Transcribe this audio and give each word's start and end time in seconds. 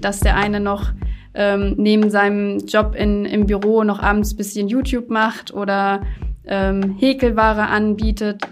dass 0.00 0.20
der 0.20 0.36
eine 0.36 0.60
noch 0.60 0.92
ähm, 1.34 1.74
neben 1.76 2.10
seinem 2.10 2.58
Job 2.58 2.94
in, 2.94 3.24
im 3.24 3.46
Büro 3.46 3.84
noch 3.84 4.00
abends 4.00 4.36
bisschen 4.36 4.68
YouTube 4.68 5.10
macht 5.10 5.52
oder 5.52 6.02
ähm, 6.46 6.96
Häkelware 6.98 7.68
anbietet. 7.68 8.42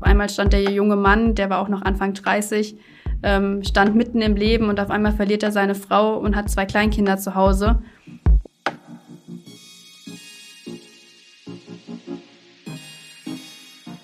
Einmal 0.00 0.28
stand 0.28 0.52
der 0.52 0.62
junge 0.62 0.96
Mann, 0.96 1.34
der 1.34 1.48
war 1.48 1.60
auch 1.60 1.68
noch 1.68 1.82
Anfang 1.82 2.12
30, 2.12 2.76
ähm, 3.22 3.62
stand 3.62 3.94
mitten 3.94 4.20
im 4.20 4.36
Leben 4.36 4.68
und 4.68 4.80
auf 4.80 4.90
einmal 4.90 5.12
verliert 5.12 5.42
er 5.42 5.52
seine 5.52 5.74
Frau 5.74 6.18
und 6.18 6.36
hat 6.36 6.50
zwei 6.50 6.66
Kleinkinder 6.66 7.18
zu 7.18 7.34
Hause. 7.34 7.78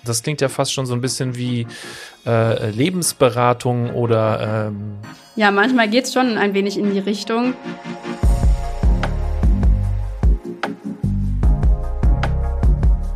Das 0.09 0.23
klingt 0.23 0.41
ja 0.41 0.49
fast 0.49 0.73
schon 0.73 0.87
so 0.87 0.93
ein 0.93 1.01
bisschen 1.01 1.35
wie 1.35 1.67
äh, 2.25 2.71
Lebensberatung 2.71 3.91
oder. 3.91 4.67
Ähm 4.67 4.97
ja, 5.35 5.51
manchmal 5.51 5.87
geht 5.87 6.05
es 6.05 6.13
schon 6.13 6.37
ein 6.37 6.53
wenig 6.55 6.77
in 6.77 6.91
die 6.91 6.99
Richtung. 6.99 7.53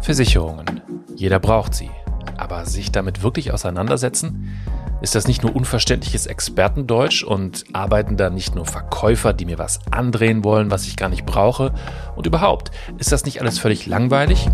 Versicherungen. 0.01 0.81
Jeder 1.15 1.39
braucht 1.39 1.73
sie. 1.73 1.89
Aber 2.37 2.65
sich 2.65 2.91
damit 2.91 3.23
wirklich 3.23 3.51
auseinandersetzen? 3.51 4.55
Ist 5.01 5.15
das 5.15 5.27
nicht 5.27 5.43
nur 5.43 5.55
unverständliches 5.55 6.27
Expertendeutsch 6.27 7.23
und 7.23 7.65
arbeiten 7.73 8.17
da 8.17 8.29
nicht 8.29 8.55
nur 8.55 8.65
Verkäufer, 8.65 9.33
die 9.33 9.45
mir 9.45 9.57
was 9.57 9.79
andrehen 9.91 10.43
wollen, 10.43 10.71
was 10.71 10.85
ich 10.85 10.95
gar 10.95 11.09
nicht 11.09 11.25
brauche? 11.25 11.73
Und 12.15 12.25
überhaupt, 12.25 12.71
ist 12.99 13.11
das 13.11 13.25
nicht 13.25 13.41
alles 13.41 13.59
völlig 13.59 13.85
langweilig? 13.85 14.47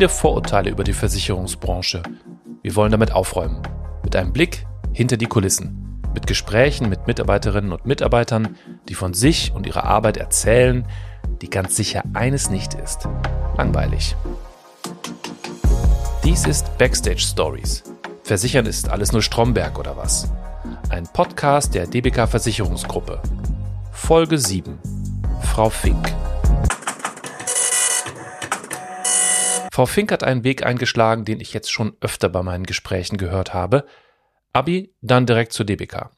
Viele 0.00 0.08
Vorurteile 0.08 0.70
über 0.70 0.82
die 0.82 0.94
Versicherungsbranche. 0.94 2.02
Wir 2.62 2.74
wollen 2.74 2.90
damit 2.90 3.12
aufräumen. 3.12 3.60
Mit 4.02 4.16
einem 4.16 4.32
Blick 4.32 4.64
hinter 4.94 5.18
die 5.18 5.26
Kulissen. 5.26 6.00
Mit 6.14 6.26
Gesprächen 6.26 6.88
mit 6.88 7.06
Mitarbeiterinnen 7.06 7.70
und 7.70 7.84
Mitarbeitern, 7.84 8.56
die 8.88 8.94
von 8.94 9.12
sich 9.12 9.52
und 9.52 9.66
ihrer 9.66 9.84
Arbeit 9.84 10.16
erzählen, 10.16 10.86
die 11.42 11.50
ganz 11.50 11.76
sicher 11.76 12.02
eines 12.14 12.48
nicht 12.48 12.72
ist. 12.72 13.10
Langweilig. 13.58 14.16
Dies 16.24 16.46
ist 16.46 16.78
Backstage 16.78 17.18
Stories. 17.18 17.84
Versichern 18.22 18.64
ist 18.64 18.88
alles 18.88 19.12
nur 19.12 19.20
Stromberg 19.20 19.78
oder 19.78 19.98
was? 19.98 20.32
Ein 20.88 21.06
Podcast 21.12 21.74
der 21.74 21.86
DBK 21.86 22.26
Versicherungsgruppe. 22.26 23.20
Folge 23.92 24.38
7. 24.38 24.78
Frau 25.42 25.68
Fink. 25.68 26.10
Frau 29.72 29.86
Fink 29.86 30.10
hat 30.10 30.24
einen 30.24 30.42
Weg 30.42 30.66
eingeschlagen, 30.66 31.24
den 31.24 31.38
ich 31.38 31.52
jetzt 31.52 31.70
schon 31.70 31.96
öfter 32.00 32.28
bei 32.28 32.42
meinen 32.42 32.66
Gesprächen 32.66 33.18
gehört 33.18 33.54
habe. 33.54 33.86
Abi, 34.52 34.92
dann 35.00 35.26
direkt 35.26 35.52
zur 35.52 35.64
DBK. 35.64 36.10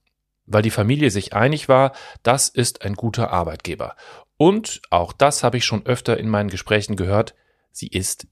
Weil 0.47 0.63
die 0.63 0.71
Familie 0.71 1.11
sich 1.11 1.35
einig 1.35 1.69
war, 1.69 1.93
das 2.23 2.49
ist 2.49 2.83
ein 2.83 2.95
guter 2.95 3.31
Arbeitgeber. 3.31 3.95
Und, 4.39 4.81
auch 4.89 5.13
das 5.13 5.45
habe 5.45 5.59
ich 5.59 5.67
schon 5.67 5.85
öfter 5.85 6.17
in 6.17 6.31
meinen 6.31 6.49
Gesprächen 6.49 6.97
gehört, 6.97 7.35
sie 7.73 7.89
ist 7.89 8.27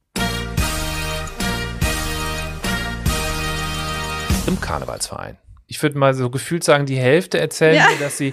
im 4.47 4.59
Karnevalsverein. 4.59 5.37
Ich 5.67 5.83
würde 5.83 5.99
mal 5.99 6.15
so 6.15 6.31
gefühlt 6.31 6.65
sagen, 6.65 6.87
die 6.87 6.97
Hälfte 6.97 7.39
erzählen 7.39 7.77
ja. 7.77 7.91
mir, 7.91 7.99
dass 7.99 8.17
sie, 8.17 8.33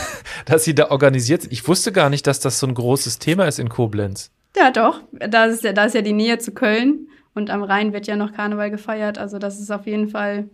dass 0.46 0.64
sie 0.64 0.74
da 0.74 0.90
organisiert 0.90 1.42
sind. 1.42 1.52
Ich 1.52 1.66
wusste 1.68 1.92
gar 1.92 2.10
nicht, 2.10 2.26
dass 2.26 2.40
das 2.40 2.58
so 2.58 2.66
ein 2.66 2.74
großes 2.74 3.20
Thema 3.20 3.46
ist 3.46 3.60
in 3.60 3.68
Koblenz. 3.68 4.33
Ja, 4.56 4.70
doch. 4.70 5.00
Da 5.12 5.46
ist 5.46 5.64
ja, 5.64 5.72
da 5.72 5.84
ist 5.84 5.94
ja 5.94 6.02
die 6.02 6.12
Nähe 6.12 6.38
zu 6.38 6.52
Köln 6.52 7.08
und 7.34 7.50
am 7.50 7.62
Rhein 7.62 7.92
wird 7.92 8.06
ja 8.06 8.16
noch 8.16 8.32
Karneval 8.32 8.70
gefeiert. 8.70 9.18
Also 9.18 9.38
das 9.38 9.60
ist 9.60 9.70
auf 9.70 9.86
jeden 9.86 10.08
Fall 10.08 10.48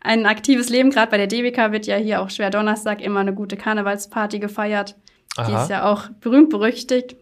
ein 0.00 0.26
aktives 0.26 0.68
Leben. 0.68 0.90
Gerade 0.90 1.10
bei 1.10 1.18
der 1.18 1.26
DBK 1.26 1.72
wird 1.72 1.86
ja 1.86 1.96
hier 1.96 2.22
auch 2.22 2.30
schwer 2.30 2.50
Donnerstag 2.50 3.00
immer 3.00 3.20
eine 3.20 3.34
gute 3.34 3.56
Karnevalsparty 3.56 4.38
gefeiert. 4.38 4.96
Aha. 5.36 5.48
Die 5.48 5.54
ist 5.54 5.70
ja 5.70 5.90
auch 5.90 6.08
berühmt 6.20 6.50
berüchtigt. 6.50 7.16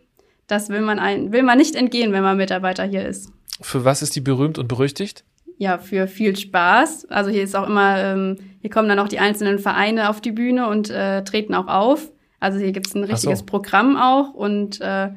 Das 0.47 0.69
will 0.69 0.81
man 0.81 0.99
ein, 0.99 1.33
will 1.33 1.43
man 1.43 1.59
nicht 1.59 1.75
entgehen, 1.75 2.13
wenn 2.13 2.23
man 2.23 2.37
Mitarbeiter 2.37 2.85
hier 2.85 3.07
ist. 3.07 3.33
Für 3.61 3.85
was 3.85 4.03
ist 4.03 4.17
die 4.17 4.21
berühmt 4.21 4.59
und 4.59 4.69
berüchtigt? 4.69 5.25
Ja, 5.59 5.79
für 5.79 6.07
viel 6.09 6.37
Spaß. 6.37 7.07
Also 7.11 7.31
hier 7.31 7.43
ist 7.43 7.55
auch 7.55 7.69
immer, 7.69 7.99
ähm, 7.99 8.39
hier 8.61 8.71
kommen 8.71 8.89
dann 8.89 8.99
auch 8.99 9.09
die 9.09 9.19
einzelnen 9.19 9.59
Vereine 9.59 10.09
auf 10.09 10.21
die 10.21 10.33
Bühne 10.33 10.67
und 10.69 10.91
äh, 10.91 11.23
treten 11.23 11.55
auch 11.55 11.69
auf. 11.69 12.11
Also 12.41 12.59
hier 12.59 12.73
gibt's 12.73 12.95
ein 12.95 13.05
richtiges 13.05 13.41
so. 13.41 13.45
Programm 13.45 13.97
auch 13.97 14.33
und 14.33 14.81
äh, 14.81 15.11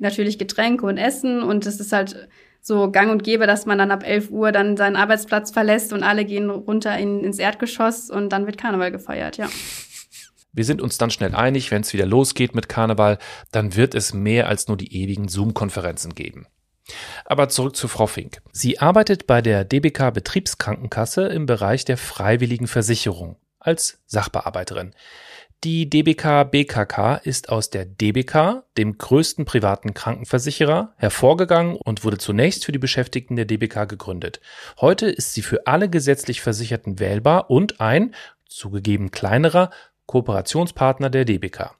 natürlich 0.00 0.38
Getränke 0.38 0.86
und 0.86 0.96
Essen 0.96 1.42
und 1.42 1.66
es 1.66 1.80
ist 1.80 1.92
halt 1.92 2.28
so 2.60 2.90
gang 2.90 3.10
und 3.10 3.24
gäbe, 3.24 3.46
dass 3.46 3.66
man 3.66 3.78
dann 3.78 3.90
ab 3.90 4.04
11 4.06 4.30
Uhr 4.30 4.52
dann 4.52 4.76
seinen 4.76 4.96
Arbeitsplatz 4.96 5.50
verlässt 5.50 5.92
und 5.92 6.02
alle 6.02 6.24
gehen 6.24 6.50
runter 6.50 6.96
in, 6.98 7.24
ins 7.24 7.38
Erdgeschoss 7.38 8.10
und 8.10 8.30
dann 8.30 8.46
wird 8.46 8.58
Karneval 8.58 8.90
gefeiert, 8.90 9.36
ja. 9.36 9.48
Wir 10.52 10.64
sind 10.64 10.80
uns 10.80 10.98
dann 10.98 11.10
schnell 11.10 11.34
einig, 11.34 11.70
wenn 11.70 11.82
es 11.82 11.92
wieder 11.92 12.06
losgeht 12.06 12.54
mit 12.54 12.68
Karneval, 12.68 13.18
dann 13.52 13.76
wird 13.76 13.94
es 13.94 14.12
mehr 14.12 14.48
als 14.48 14.66
nur 14.66 14.76
die 14.76 15.02
ewigen 15.02 15.28
Zoom-Konferenzen 15.28 16.14
geben. 16.14 16.46
Aber 17.26 17.48
zurück 17.48 17.76
zu 17.76 17.86
Frau 17.86 18.06
Fink. 18.06 18.40
Sie 18.50 18.78
arbeitet 18.78 19.26
bei 19.26 19.42
der 19.42 19.64
DBK 19.64 20.10
Betriebskrankenkasse 20.12 21.26
im 21.26 21.46
Bereich 21.46 21.84
der 21.84 21.98
freiwilligen 21.98 22.66
Versicherung 22.66 23.36
als 23.58 24.02
Sachbearbeiterin. 24.06 24.94
Die 25.64 25.90
DBK 25.90 26.44
BKK 26.44 27.16
ist 27.24 27.48
aus 27.48 27.68
der 27.68 27.84
DBK, 27.84 28.62
dem 28.76 28.96
größten 28.96 29.44
privaten 29.44 29.92
Krankenversicherer, 29.92 30.94
hervorgegangen 30.96 31.74
und 31.74 32.04
wurde 32.04 32.18
zunächst 32.18 32.64
für 32.64 32.70
die 32.70 32.78
Beschäftigten 32.78 33.34
der 33.34 33.44
DBK 33.44 33.88
gegründet. 33.88 34.40
Heute 34.80 35.06
ist 35.06 35.34
sie 35.34 35.42
für 35.42 35.66
alle 35.66 35.90
gesetzlich 35.90 36.42
Versicherten 36.42 37.00
wählbar 37.00 37.50
und 37.50 37.80
ein, 37.80 38.14
zugegeben 38.46 39.10
kleinerer, 39.10 39.70
Kooperationspartner 40.06 41.10
der 41.10 41.24
DBK. 41.24 41.74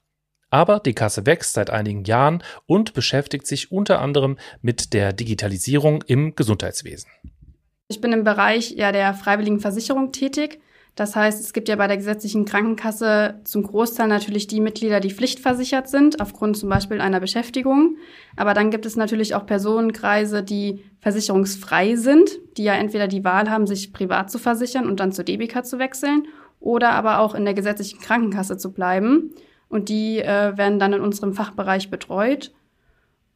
Aber 0.50 0.80
die 0.80 0.94
Kasse 0.94 1.24
wächst 1.24 1.52
seit 1.52 1.70
einigen 1.70 2.02
Jahren 2.02 2.42
und 2.66 2.94
beschäftigt 2.94 3.46
sich 3.46 3.70
unter 3.70 4.00
anderem 4.00 4.38
mit 4.60 4.92
der 4.92 5.12
Digitalisierung 5.12 6.02
im 6.02 6.34
Gesundheitswesen. 6.34 7.12
Ich 7.86 8.00
bin 8.00 8.12
im 8.12 8.24
Bereich 8.24 8.72
ja, 8.72 8.90
der 8.90 9.14
freiwilligen 9.14 9.60
Versicherung 9.60 10.10
tätig. 10.10 10.58
Das 10.98 11.14
heißt, 11.14 11.40
es 11.40 11.52
gibt 11.52 11.68
ja 11.68 11.76
bei 11.76 11.86
der 11.86 11.96
gesetzlichen 11.96 12.44
Krankenkasse 12.44 13.40
zum 13.44 13.62
Großteil 13.62 14.08
natürlich 14.08 14.48
die 14.48 14.60
Mitglieder, 14.60 14.98
die 14.98 15.12
pflichtversichert 15.12 15.88
sind, 15.88 16.20
aufgrund 16.20 16.56
zum 16.56 16.68
Beispiel 16.68 17.00
einer 17.00 17.20
Beschäftigung. 17.20 17.98
Aber 18.34 18.52
dann 18.52 18.72
gibt 18.72 18.84
es 18.84 18.96
natürlich 18.96 19.36
auch 19.36 19.46
Personenkreise, 19.46 20.42
die 20.42 20.82
versicherungsfrei 20.98 21.94
sind, 21.94 22.40
die 22.56 22.64
ja 22.64 22.74
entweder 22.74 23.06
die 23.06 23.22
Wahl 23.22 23.48
haben, 23.48 23.68
sich 23.68 23.92
privat 23.92 24.28
zu 24.28 24.40
versichern 24.40 24.88
und 24.88 24.98
dann 24.98 25.12
zur 25.12 25.24
DBK 25.24 25.64
zu 25.64 25.78
wechseln 25.78 26.26
oder 26.58 26.90
aber 26.90 27.20
auch 27.20 27.36
in 27.36 27.44
der 27.44 27.54
gesetzlichen 27.54 28.00
Krankenkasse 28.00 28.56
zu 28.56 28.72
bleiben. 28.72 29.30
Und 29.68 29.90
die 29.90 30.18
äh, 30.18 30.56
werden 30.56 30.80
dann 30.80 30.94
in 30.94 31.00
unserem 31.00 31.32
Fachbereich 31.32 31.90
betreut. 31.90 32.50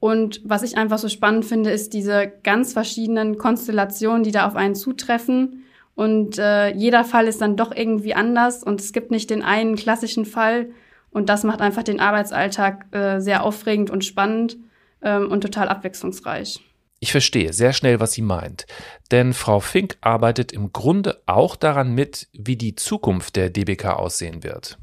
Und 0.01 0.41
was 0.43 0.65
ich 0.65 0.77
einfach 0.77 0.99
so 0.99 1.09
spannend 1.09 1.45
finde, 1.45 1.71
ist 1.71 1.93
diese 1.93 2.33
ganz 2.43 2.73
verschiedenen 2.73 3.39
Konstellationen, 3.39 4.25
die 4.25 4.33
da 4.33 4.49
auf 4.49 4.57
einen 4.57 4.75
zutreffen 4.75 5.62
und 5.95 6.39
äh, 6.39 6.69
jeder 6.75 7.05
Fall 7.05 7.27
ist 7.27 7.41
dann 7.41 7.57
doch 7.57 7.75
irgendwie 7.75 8.15
anders 8.15 8.63
und 8.63 8.81
es 8.81 8.93
gibt 8.93 9.11
nicht 9.11 9.31
den 9.31 9.43
einen 9.43 9.77
klassischen 9.77 10.25
Fall. 10.25 10.71
Und 11.11 11.29
das 11.29 11.45
macht 11.45 11.61
einfach 11.61 11.83
den 11.83 12.01
Arbeitsalltag 12.01 12.87
äh, 12.95 13.21
sehr 13.21 13.45
aufregend 13.45 13.91
und 13.91 14.05
spannend 14.05 14.57
ähm, 15.03 15.31
und 15.31 15.43
total 15.43 15.69
abwechslungsreich. 15.69 16.61
Ich 17.01 17.11
verstehe 17.11 17.53
sehr 17.53 17.73
schnell, 17.73 18.01
was 18.01 18.13
sie 18.13 18.23
meint. 18.23 18.65
Denn 19.11 19.35
Frau 19.35 19.61
Fink 19.61 19.99
arbeitet 20.01 20.53
im 20.53 20.73
Grunde 20.73 21.21
auch 21.27 21.57
daran 21.57 21.95
mit, 21.95 22.29
wie 22.33 22.57
die 22.57 22.77
Zukunft 22.77 23.37
der 23.37 23.51
DBK 23.51 23.97
aussehen 23.97 24.43
wird. 24.45 24.79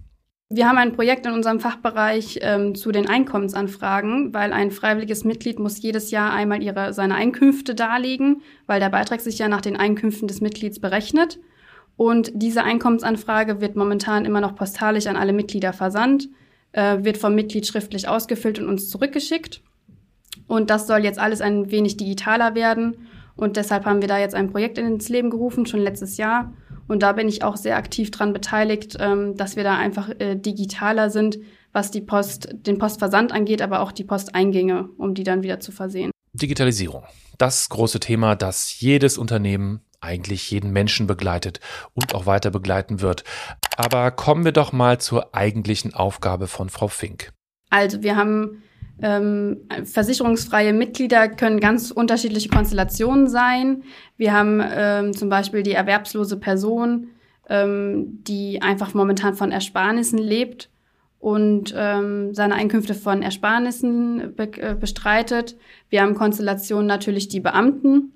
Wir 0.52 0.68
haben 0.68 0.80
ein 0.80 0.94
Projekt 0.94 1.28
in 1.28 1.34
unserem 1.34 1.60
Fachbereich 1.60 2.40
ähm, 2.42 2.74
zu 2.74 2.92
den 2.92 3.08
Einkommensanfragen, 3.08 4.34
weil 4.34 4.52
ein 4.52 4.72
freiwilliges 4.72 5.24
Mitglied 5.24 5.60
muss 5.60 5.80
jedes 5.80 6.10
Jahr 6.10 6.34
einmal 6.34 6.64
ihre, 6.64 6.92
seine 6.92 7.14
Einkünfte 7.14 7.76
darlegen, 7.76 8.42
weil 8.66 8.80
der 8.80 8.90
Beitrag 8.90 9.22
sich 9.22 9.38
ja 9.38 9.48
nach 9.48 9.62
den 9.62 9.78
Einkünften 9.78 10.28
des 10.28 10.42
Mitglieds 10.42 10.80
berechnet. 10.80 11.40
Und 11.98 12.32
diese 12.34 12.64
Einkommensanfrage 12.64 13.62
wird 13.62 13.76
momentan 13.76 14.26
immer 14.26 14.42
noch 14.42 14.56
postalisch 14.56 15.06
an 15.06 15.18
alle 15.18 15.34
Mitglieder 15.34 15.72
versandt, 15.72 16.30
äh, 16.72 17.04
wird 17.04 17.18
vom 17.18 17.36
Mitglied 17.36 17.68
schriftlich 17.68 18.08
ausgefüllt 18.08 18.58
und 18.58 18.70
uns 18.70 18.90
zurückgeschickt. 18.90 19.62
Und 20.48 20.72
das 20.72 20.88
soll 20.88 21.04
jetzt 21.04 21.20
alles 21.20 21.42
ein 21.42 21.70
wenig 21.70 21.98
digitaler 21.98 22.56
werden. 22.56 23.08
Und 23.36 23.56
deshalb 23.56 23.86
haben 23.86 24.02
wir 24.02 24.08
da 24.08 24.18
jetzt 24.18 24.34
ein 24.34 24.50
Projekt 24.50 24.80
ins 24.80 25.10
Leben 25.10 25.30
gerufen, 25.30 25.68
schon 25.68 25.82
letztes 25.82 26.18
Jahr 26.18 26.52
und 26.90 27.04
da 27.04 27.14
bin 27.14 27.30
ich 27.30 27.44
auch 27.44 27.56
sehr 27.56 27.78
aktiv 27.78 28.12
dran 28.12 28.34
beteiligt, 28.34 28.98
ähm, 29.00 29.38
dass 29.38 29.56
wir 29.56 29.64
da 29.64 29.78
einfach 29.78 30.10
äh, 30.20 30.36
digitaler 30.36 31.10
sind, 31.10 31.38
was 31.72 31.92
die 31.92 32.02
Post, 32.02 32.50
den 32.52 32.80
Postversand 32.80 33.32
angeht, 33.32 33.62
aber 33.62 33.82
auch 33.82 33.92
die 33.92 34.04
Posteingänge, 34.04 34.90
um 34.98 35.14
die 35.14 35.24
dann 35.24 35.44
wieder 35.44 35.60
zu 35.60 35.72
versehen. 35.72 36.12
Digitalisierung. 36.34 37.04
Das 37.38 37.70
große 37.70 38.00
Thema, 38.00 38.36
das 38.36 38.80
jedes 38.80 39.18
Unternehmen 39.18 39.82
eigentlich 40.02 40.50
jeden 40.50 40.72
Menschen 40.72 41.06
begleitet 41.06 41.60
und 41.94 42.16
auch 42.16 42.26
weiter 42.26 42.50
begleiten 42.50 43.02
wird. 43.02 43.24
Aber 43.78 44.10
kommen 44.12 44.44
wir 44.44 44.52
doch 44.52 44.72
mal 44.72 45.00
zur 45.00 45.36
eigentlichen 45.36 45.94
Aufgabe 45.94 46.48
von 46.48 46.70
Frau 46.70 46.88
Fink. 46.88 47.32
Also 47.70 48.02
wir 48.02 48.16
haben 48.16 48.64
Ähm, 49.02 49.58
versicherungsfreie 49.86 50.74
Mitglieder 50.74 51.30
können 51.30 51.60
ganz 51.60 51.92
unterschiedliche 51.92 52.50
Konstellationen 52.50 53.28
sein. 53.28 53.84
Wir 54.18 54.34
haben 54.34 54.62
ähm, 54.64 55.14
zum 55.14 55.30
Beispiel 55.30 55.64
die 55.64 55.72
erwerbslose 55.72 56.38
Person, 56.38 57.08
ähm, 57.48 58.24
die 58.24 58.62
einfach 58.62 58.94
momentan 58.94 59.36
von 59.36 59.52
Ersparnissen 59.52 60.20
lebt 60.20 60.70
und 61.20 61.74
ähm, 61.78 62.34
seine 62.34 62.56
Einkünfte 62.56 62.94
von 62.94 63.22
Ersparnissen 63.22 64.36
be 64.36 64.52
äh, 64.62 64.76
bestreitet. 64.80 65.58
Wir 65.90 66.02
haben 66.02 66.16
Konstellationen 66.16 66.88
natürlich 66.88 67.28
die 67.28 67.42
Beamten, 67.42 68.14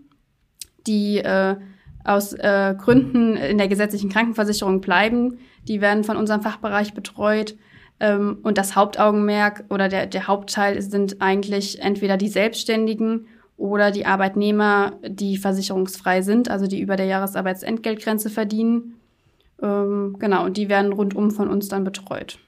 die 0.88 1.18
äh, 1.18 1.56
aus 2.03 2.33
äh, 2.33 2.75
Gründen 2.77 3.35
in 3.35 3.57
der 3.57 3.68
gesetzlichen 3.68 4.09
Krankenversicherung 4.09 4.81
bleiben. 4.81 5.39
Die 5.68 5.81
werden 5.81 6.03
von 6.03 6.18
unserem 6.18 6.41
Fachbereich 6.41 6.94
betreut. 6.94 7.56
Ähm, 8.00 8.40
und 8.44 8.57
das 8.57 8.75
Hauptaugenmerk 8.75 9.66
oder 9.69 9.90
der, 9.90 10.07
der 10.07 10.28
Hauptteil 10.28 10.81
sind 10.81 11.22
eigentlich 11.22 11.81
entweder 11.81 12.18
die 12.18 12.30
Selbstständigen 12.30 13.28
oder 13.57 13.92
die 13.92 14.06
Arbeitnehmer, 14.06 14.94
die 15.07 15.38
versicherungsfrei 15.38 16.22
sind, 16.22 16.50
also 16.50 16.68
die 16.68 16.81
über 16.81 16.95
der 16.95 17.06
Jahresarbeitsentgeltgrenze 17.06 18.30
verdienen. 18.30 18.95
Ähm, 19.62 20.18
genau, 20.19 20.45
und 20.45 20.57
die 20.57 20.69
werden 20.69 20.92
rundum 20.92 21.31
von 21.31 21.50
uns 21.50 21.68
dann 21.68 21.84
betreut. 21.84 22.40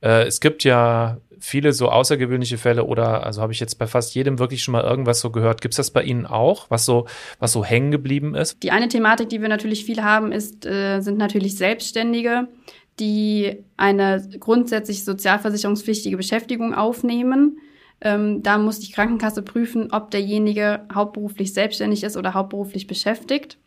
Äh, 0.00 0.26
es 0.26 0.40
gibt 0.40 0.64
ja 0.64 1.18
viele 1.40 1.72
so 1.72 1.88
außergewöhnliche 1.88 2.58
Fälle 2.58 2.84
oder 2.84 3.26
also 3.26 3.40
habe 3.42 3.52
ich 3.52 3.60
jetzt 3.60 3.78
bei 3.78 3.86
fast 3.86 4.14
jedem 4.14 4.38
wirklich 4.38 4.62
schon 4.62 4.72
mal 4.72 4.84
irgendwas 4.84 5.20
so 5.20 5.30
gehört. 5.30 5.60
Gibt 5.60 5.72
es 5.72 5.76
das 5.76 5.90
bei 5.90 6.02
Ihnen 6.02 6.26
auch, 6.26 6.66
was 6.70 6.84
so, 6.84 7.06
was 7.38 7.52
so 7.52 7.64
hängen 7.64 7.90
geblieben 7.90 8.34
ist? 8.34 8.62
Die 8.62 8.70
eine 8.70 8.88
Thematik, 8.88 9.30
die 9.30 9.40
wir 9.40 9.48
natürlich 9.48 9.84
viel 9.84 10.02
haben, 10.02 10.32
ist, 10.32 10.66
äh, 10.66 11.00
sind 11.00 11.18
natürlich 11.18 11.56
Selbstständige, 11.56 12.48
die 13.00 13.64
eine 13.76 14.28
grundsätzlich 14.38 15.04
sozialversicherungspflichtige 15.04 16.16
Beschäftigung 16.16 16.74
aufnehmen. 16.74 17.58
Ähm, 18.00 18.42
da 18.42 18.58
muss 18.58 18.80
die 18.80 18.92
Krankenkasse 18.92 19.42
prüfen, 19.42 19.88
ob 19.92 20.10
derjenige 20.10 20.86
hauptberuflich 20.94 21.52
selbstständig 21.52 22.04
ist 22.04 22.16
oder 22.16 22.34
hauptberuflich 22.34 22.86
beschäftigt. 22.86 23.58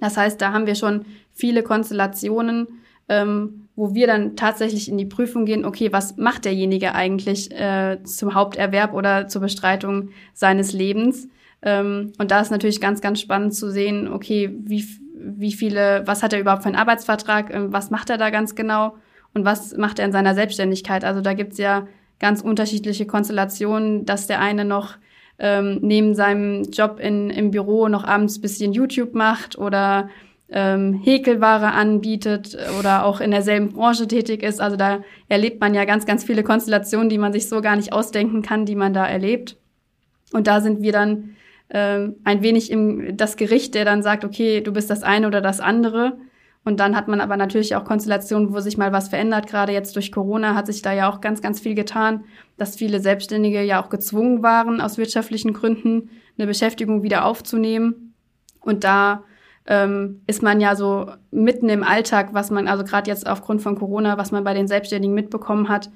Das 0.00 0.16
heißt, 0.16 0.40
da 0.40 0.52
haben 0.52 0.66
wir 0.66 0.74
schon 0.74 1.04
viele 1.32 1.62
Konstellationen, 1.62 2.68
ähm, 3.08 3.68
wo 3.74 3.94
wir 3.94 4.06
dann 4.06 4.36
tatsächlich 4.36 4.88
in 4.88 4.98
die 4.98 5.06
Prüfung 5.06 5.44
gehen, 5.44 5.64
okay, 5.64 5.92
was 5.92 6.16
macht 6.16 6.44
derjenige 6.44 6.94
eigentlich 6.94 7.50
äh, 7.52 8.02
zum 8.04 8.34
Haupterwerb 8.34 8.94
oder 8.94 9.28
zur 9.28 9.42
Bestreitung 9.42 10.10
seines 10.34 10.72
Lebens? 10.72 11.28
Ähm, 11.62 12.12
und 12.18 12.30
da 12.30 12.40
ist 12.40 12.50
natürlich 12.50 12.80
ganz, 12.80 13.00
ganz 13.00 13.20
spannend 13.20 13.54
zu 13.54 13.70
sehen, 13.70 14.08
okay, 14.08 14.54
wie, 14.62 14.84
wie 15.20 15.52
viele, 15.52 16.02
was 16.06 16.22
hat 16.22 16.32
er 16.32 16.40
überhaupt 16.40 16.62
für 16.62 16.68
einen 16.68 16.76
Arbeitsvertrag, 16.76 17.50
äh, 17.50 17.72
was 17.72 17.90
macht 17.90 18.10
er 18.10 18.18
da 18.18 18.30
ganz 18.30 18.54
genau 18.54 18.96
und 19.34 19.44
was 19.44 19.76
macht 19.76 19.98
er 19.98 20.06
in 20.06 20.12
seiner 20.12 20.34
Selbstständigkeit? 20.34 21.04
Also 21.04 21.20
da 21.20 21.34
gibt's 21.34 21.58
ja 21.58 21.86
ganz 22.18 22.40
unterschiedliche 22.40 23.06
Konstellationen, 23.06 24.04
dass 24.04 24.26
der 24.26 24.40
eine 24.40 24.64
noch 24.64 24.96
ähm, 25.38 25.78
neben 25.82 26.14
seinem 26.14 26.64
Job 26.64 26.98
in, 26.98 27.30
im 27.30 27.50
Büro 27.50 27.88
noch 27.88 28.04
abends 28.04 28.40
bisschen 28.40 28.72
YouTube 28.72 29.14
macht 29.14 29.56
oder 29.56 30.08
ähm, 30.50 30.94
Häkelware 30.94 31.72
anbietet 31.72 32.56
oder 32.78 33.04
auch 33.04 33.20
in 33.20 33.30
derselben 33.30 33.72
Branche 33.72 34.08
tätig 34.08 34.42
ist. 34.42 34.60
Also 34.60 34.76
da 34.76 35.00
erlebt 35.28 35.60
man 35.60 35.74
ja 35.74 35.84
ganz, 35.84 36.06
ganz 36.06 36.24
viele 36.24 36.42
Konstellationen, 36.42 37.08
die 37.08 37.18
man 37.18 37.32
sich 37.32 37.48
so 37.48 37.60
gar 37.60 37.76
nicht 37.76 37.92
ausdenken 37.92 38.42
kann, 38.42 38.64
die 38.64 38.74
man 38.74 38.94
da 38.94 39.06
erlebt. 39.06 39.56
Und 40.32 40.46
da 40.46 40.60
sind 40.60 40.82
wir 40.82 40.92
dann 40.92 41.36
ähm, 41.70 42.16
ein 42.24 42.42
wenig 42.42 42.70
im 42.70 43.16
das 43.16 43.36
Gericht, 43.36 43.74
der 43.74 43.84
dann 43.84 44.02
sagt, 44.02 44.24
okay, 44.24 44.60
du 44.60 44.72
bist 44.72 44.90
das 44.90 45.02
eine 45.02 45.26
oder 45.26 45.40
das 45.40 45.60
andere. 45.60 46.18
Und 46.64 46.80
dann 46.80 46.96
hat 46.96 47.08
man 47.08 47.20
aber 47.20 47.36
natürlich 47.36 47.76
auch 47.76 47.84
Konstellationen, 47.84 48.52
wo 48.52 48.60
sich 48.60 48.76
mal 48.76 48.92
was 48.92 49.08
verändert. 49.08 49.46
Gerade 49.46 49.72
jetzt 49.72 49.96
durch 49.96 50.12
Corona 50.12 50.54
hat 50.54 50.66
sich 50.66 50.82
da 50.82 50.92
ja 50.92 51.10
auch 51.10 51.20
ganz, 51.20 51.40
ganz 51.40 51.60
viel 51.60 51.74
getan, 51.74 52.24
dass 52.56 52.76
viele 52.76 53.00
Selbstständige 53.00 53.62
ja 53.62 53.82
auch 53.82 53.88
gezwungen 53.88 54.42
waren, 54.42 54.80
aus 54.80 54.98
wirtschaftlichen 54.98 55.54
Gründen 55.54 56.10
eine 56.36 56.46
Beschäftigung 56.46 57.02
wieder 57.02 57.24
aufzunehmen. 57.24 58.14
Und 58.60 58.84
da 58.84 59.24
ähm, 59.66 60.22
ist 60.26 60.42
man 60.42 60.60
ja 60.60 60.74
so 60.76 61.10
mitten 61.30 61.68
im 61.68 61.82
Alltag, 61.82 62.30
was 62.32 62.50
man 62.50 62.68
also 62.68 62.84
gerade 62.84 63.10
jetzt 63.10 63.26
aufgrund 63.26 63.62
von 63.62 63.78
Corona, 63.78 64.18
was 64.18 64.30
man 64.30 64.44
bei 64.44 64.54
den 64.54 64.68
Selbstständigen 64.68 65.14
mitbekommen 65.14 65.68
hat. 65.68 65.90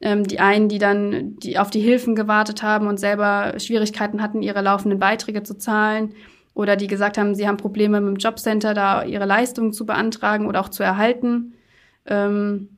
Ähm, 0.00 0.24
die 0.24 0.40
einen, 0.40 0.68
die 0.68 0.78
dann 0.78 1.36
die 1.36 1.58
auf 1.58 1.70
die 1.70 1.80
Hilfen 1.80 2.14
gewartet 2.14 2.62
haben 2.62 2.86
und 2.86 3.00
selber 3.00 3.54
Schwierigkeiten 3.58 4.20
hatten, 4.22 4.42
ihre 4.42 4.60
laufenden 4.60 4.98
Beiträge 4.98 5.42
zu 5.42 5.56
zahlen 5.56 6.14
oder 6.56 6.76
die 6.76 6.86
gesagt 6.86 7.18
haben, 7.18 7.34
sie 7.34 7.46
haben 7.46 7.58
Probleme 7.58 8.00
mit 8.00 8.16
dem 8.16 8.18
Jobcenter, 8.18 8.72
da 8.72 9.04
ihre 9.04 9.26
Leistungen 9.26 9.72
zu 9.72 9.84
beantragen 9.84 10.46
oder 10.46 10.60
auch 10.60 10.70
zu 10.70 10.82
erhalten. 10.82 11.52
Ähm, 12.06 12.68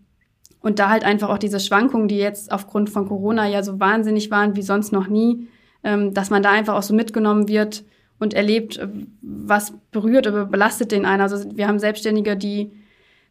und 0.61 0.81
da 0.81 0.91
halt 0.91 1.05
einfach 1.05 1.29
auch 1.29 1.39
diese 1.39 1.61
Schwankungen, 1.61 2.09
die 2.09 2.19
jetzt 2.19 2.51
aufgrund 2.51 2.91
von 2.91 3.07
Corona 3.07 3.47
ja 3.49 3.63
so 3.63 3.79
wahnsinnig 3.79 4.31
waren 4.31 4.57
wie 4.57 4.63
sonst 4.63 4.93
noch 4.93 5.07
nie, 5.07 5.47
ähm, 5.85 6.13
dass 6.13 6.31
man 6.31 6.43
da 6.43 6.51
einfach 6.51 6.75
auch 6.75 6.83
so 6.83 6.93
mitgenommen 6.93 7.49
wird 7.49 7.85
und 8.19 8.35
erlebt, 8.35 8.79
äh, 8.79 8.89
was 9.23 9.73
berührt 9.93 10.27
oder 10.27 10.47
belastet 10.47 10.91
den 10.91 11.07
einen. 11.07 11.23
Also 11.23 11.57
wir 11.57 11.69
haben 11.69 11.79
Selbstständige, 11.79 12.37
die 12.37 12.73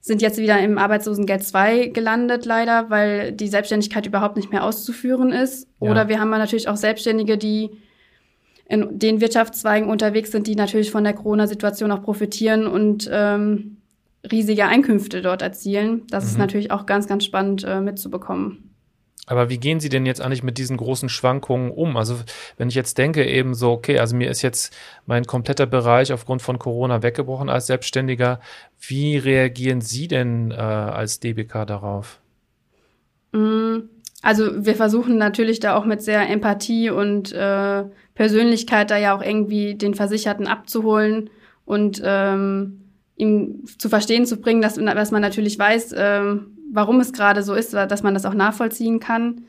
sind 0.01 0.21
jetzt 0.21 0.38
wieder 0.38 0.59
im 0.59 0.77
Arbeitslosengeld 0.77 1.44
2 1.44 1.88
gelandet, 1.88 2.45
leider, 2.45 2.89
weil 2.89 3.31
die 3.31 3.47
Selbstständigkeit 3.47 4.05
überhaupt 4.05 4.38
nicht 4.38 4.51
mehr 4.51 4.63
auszuführen 4.63 5.31
ist. 5.31 5.67
Ja. 5.81 5.91
Oder 5.91 6.07
wir 6.07 6.19
haben 6.19 6.29
natürlich 6.29 6.69
auch 6.69 6.77
Selbstständige, 6.77 7.38
die 7.38 7.71
in 8.69 8.99
den 8.99 9.21
Wirtschaftszweigen 9.21 9.89
unterwegs 9.89 10.31
sind, 10.31 10.47
die 10.47 10.55
natürlich 10.55 10.91
von 10.91 11.03
der 11.03 11.13
Corona-Situation 11.13 11.91
auch 11.91 12.03
profitieren 12.03 12.67
und 12.67 13.09
ähm, 13.11 13.77
riesige 14.29 14.65
Einkünfte 14.65 15.21
dort 15.21 15.41
erzielen. 15.41 16.03
Das 16.09 16.25
mhm. 16.25 16.29
ist 16.31 16.38
natürlich 16.38 16.71
auch 16.71 16.85
ganz, 16.85 17.07
ganz 17.07 17.23
spannend 17.25 17.63
äh, 17.63 17.79
mitzubekommen. 17.79 18.66
Aber 19.27 19.50
wie 19.50 19.57
gehen 19.57 19.81
Sie 19.81 19.89
denn 19.89 20.06
jetzt 20.06 20.21
eigentlich 20.21 20.41
mit 20.41 20.57
diesen 20.57 20.77
großen 20.77 21.09
Schwankungen 21.09 21.69
um? 21.69 21.97
Also 21.97 22.15
wenn 22.56 22.69
ich 22.69 22.75
jetzt 22.75 22.97
denke 22.97 23.25
eben 23.25 23.53
so, 23.53 23.71
okay, 23.71 24.00
also 24.00 24.15
mir 24.15 24.31
ist 24.31 24.41
jetzt 24.41 24.75
mein 25.06 25.25
kompletter 25.25 25.65
Bereich 25.65 26.13
aufgrund 26.13 26.41
von 26.41 26.57
Corona 26.57 27.03
weggebrochen 27.03 27.50
als 27.50 27.68
Selbstständiger. 27.68 28.39
Wie 28.79 29.18
reagieren 29.18 29.81
Sie 29.81 30.07
denn 30.07 30.51
äh, 30.51 30.56
als 30.56 31.19
DBK 31.19 31.68
darauf? 31.68 32.21
Mm, 33.33 33.89
also 34.21 34.65
wir 34.65 34.75
versuchen 34.75 35.18
natürlich 35.18 35.59
da 35.59 35.75
auch 35.75 35.85
mit 35.85 36.01
sehr 36.01 36.29
Empathie 36.29 36.89
und 36.89 37.33
äh, 37.33 37.83
Persönlichkeit 38.15 38.89
da 38.89 38.97
ja 38.97 39.15
auch 39.15 39.21
irgendwie 39.21 39.75
den 39.75 39.94
Versicherten 39.94 40.47
abzuholen 40.47 41.29
und 41.65 42.01
ähm, 42.03 42.81
ihm 43.18 43.65
zu 43.77 43.89
verstehen 43.89 44.25
zu 44.25 44.38
bringen, 44.38 44.62
dass, 44.62 44.75
dass 44.75 45.12
man 45.12 45.21
natürlich 45.21 45.59
weiß, 45.59 45.94
ähm, 45.97 46.56
warum 46.71 46.99
es 46.99 47.13
gerade 47.13 47.43
so 47.43 47.53
ist, 47.53 47.73
dass 47.73 48.03
man 48.03 48.13
das 48.13 48.25
auch 48.25 48.33
nachvollziehen 48.33 49.00
kann. 49.00 49.45